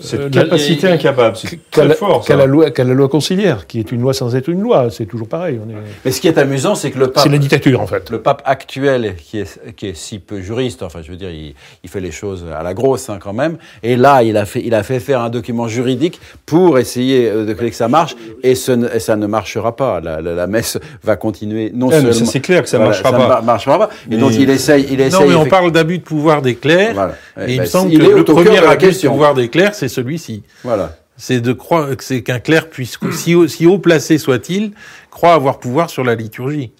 [0.00, 2.20] Cette euh, la- capacité incapable, c'est très la, fort.
[2.24, 2.36] qu'a ça.
[2.38, 4.88] la loi, qu'a la loi conciliaire, qui est une loi sans être une loi.
[4.90, 5.58] C'est toujours pareil.
[5.64, 5.74] On est,
[6.04, 7.22] Mais ce qui est amusant, c'est que le pape.
[7.24, 8.10] c'est la dictature en fait.
[8.10, 11.54] Le pape actuel, qui est, qui est si peu juriste, enfin, je veux dire, il,
[11.84, 13.56] il fait les choses à la grosse, hein, quand même.
[13.82, 17.44] Et là, il a fait, il a fait faire un document juridique pour essayer euh,
[17.44, 20.00] de que ça marche, et, ce ne- et ça ne marchera pas.
[20.00, 22.26] La, la- la messe va continuer non Ah, mais seulement.
[22.26, 23.22] ça, c'est clair que ça Voilà, marchera ça pas.
[23.24, 23.90] ne mar- marchera pas.
[24.06, 25.20] Et Mais- donc, il essaye, il essaye.
[25.20, 26.94] Non, mais on parle d'abus de pouvoir des clercs.
[26.94, 27.14] Voilà.
[27.38, 29.12] Et Eh il ben, me semble il que est le premier abus de question.
[29.28, 30.42] Pouvoir des clercs, c'est celui-ci.
[30.64, 30.96] Voilà.
[31.16, 34.72] C'est de croire que c'est qu'un clerc puisse, si, haut- si haut placé soit-il,
[35.10, 36.72] croit avoir pouvoir sur la liturgie.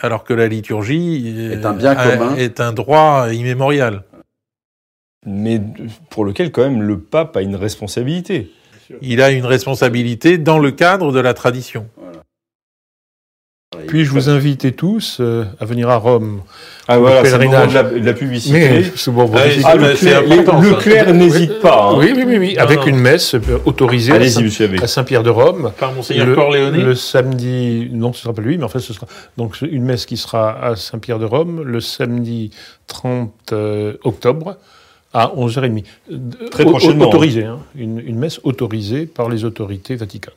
[0.00, 2.36] Alors que la liturgie euh, Est un bien a- commun.
[2.36, 4.04] est un droit immémorial.
[5.26, 5.60] Mais
[6.10, 8.52] pour lequel, quand même, le pape a une responsabilité.
[9.02, 11.88] Il a une responsabilité dans le cadre de la tradition.
[13.86, 16.40] Puis je vous invite tous euh, à venir à Rome.
[16.90, 17.72] Ah Le voilà, c'est le moment pèlerinage.
[17.90, 18.58] de la, de la publicité.
[18.58, 21.90] Mais c'est bon, bon, Ah, c'est- Ah, le clerc n'hésite pas.
[21.92, 21.96] hein.
[21.98, 22.86] oui, oui, oui, oui, Non, avec non.
[22.86, 24.12] une messe euh, autorisée
[24.82, 25.70] à Saint-Pierre de Rome.
[25.78, 26.82] Par Monseigneur le, Corleone.
[26.82, 29.06] le samedi, non, ce sera pas lui, mais enfin, ce sera
[29.36, 32.50] donc une messe qui sera à Saint-Pierre de Rome le samedi
[32.86, 34.56] 30 euh, octobre
[35.12, 35.84] à 11h30.
[36.10, 36.16] Euh,
[36.50, 37.08] Très prochainement.
[37.08, 40.34] Autorisée, hein, une, une messe autorisée par les autorités vaticanes.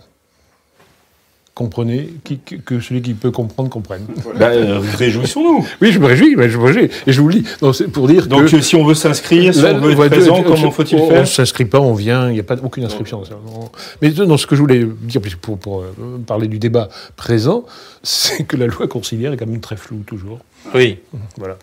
[1.54, 4.06] Comprenez, qui- que, celui qui peut comprendre comprenne.
[4.39, 5.68] Bah, euh, réjouissons-nous.
[5.82, 6.89] Oui, je me réjouis, mais je me réjouis.
[7.06, 8.56] Et je vous le dis, non, c'est pour dire Donc, que...
[8.56, 11.20] euh, si on veut s'inscrire, si Là, on veut être présent, comment faut-il faire On
[11.20, 13.26] ne s'inscrit pas, on vient, il n'y a pas aucune inscription.
[13.26, 13.70] ça, non.
[14.02, 15.93] Mais non, ce que je voulais dire, puisque pour, pour, euh,
[16.26, 16.88] parler du débat
[17.18, 17.66] présent,
[18.02, 20.39] c'est que la loi conciliaire est quand même très floue toujours.
[20.74, 20.99] Oui.
[21.38, 21.58] Voilà.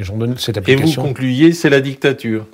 [0.00, 2.44] Et j'en donne cette Et vous concluiez, c'est la dictature.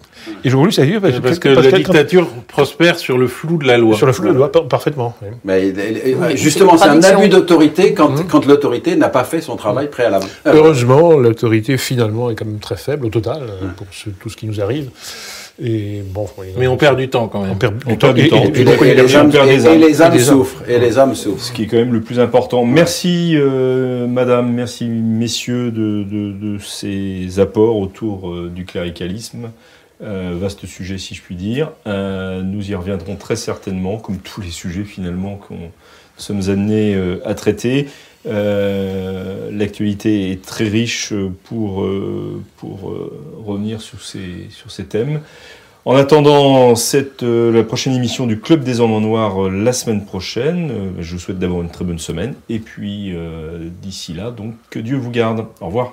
[0.44, 3.58] Et je conclue, ça y est, parce, Parce que la dictature prospère sur le flou
[3.58, 3.94] de la loi.
[3.96, 5.14] Sur le flou de loi, par- parfaitement.
[5.20, 5.28] oui.
[5.44, 5.72] Mais
[6.18, 8.26] Oui, justement, c'est c'est un abus d'autorité quand, Mmh.
[8.30, 10.24] quand l'autorité n'a pas fait son travail préalable.
[10.46, 14.30] Alors, Heureusement, l'autorité finalement est quand même très faible au total euh, pour ce- tout
[14.30, 14.88] ce qui nous arrive.
[15.62, 16.26] Et bon,
[16.58, 17.52] Mais on perd du temps quand même.
[17.52, 18.12] on perd On du perd temps.
[18.12, 18.36] du Et- temps.
[18.42, 19.30] et- et, et les, âmes.
[19.30, 19.46] et
[19.78, 20.18] les âmes âmes.
[20.18, 20.68] souffrent.
[20.68, 21.44] Et les hommes souffrent.
[21.44, 22.64] Ce qui est quand même le plus important.
[22.64, 29.50] Merci, euh, madame, merci, messieurs, de, de- de ces apports autour euh, du cléricalisme.
[30.02, 31.70] Euh, vaste sujet, si je puis dire.
[31.86, 35.54] Euh, nous y reviendrons très certainement, comme tous les sujets finalement qu'on
[36.16, 37.86] sommes amenés euh, à traiter.
[38.26, 41.12] Euh, L'actualité est très riche
[41.44, 43.12] pour, euh, pour euh,
[43.44, 45.20] revenir sur ces, sur ces thèmes.
[45.84, 50.72] En attendant cette, la prochaine émission du Club des Hommes en Noir la semaine prochaine,
[50.98, 52.34] je vous souhaite d'avoir une très bonne semaine.
[52.48, 53.12] Et puis
[53.82, 55.44] d'ici là, donc que Dieu vous garde.
[55.60, 55.92] Au revoir.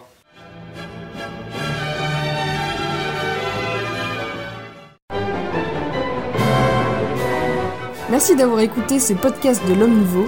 [8.09, 10.27] Merci d'avoir écouté ces podcasts de l'Homme Nouveau.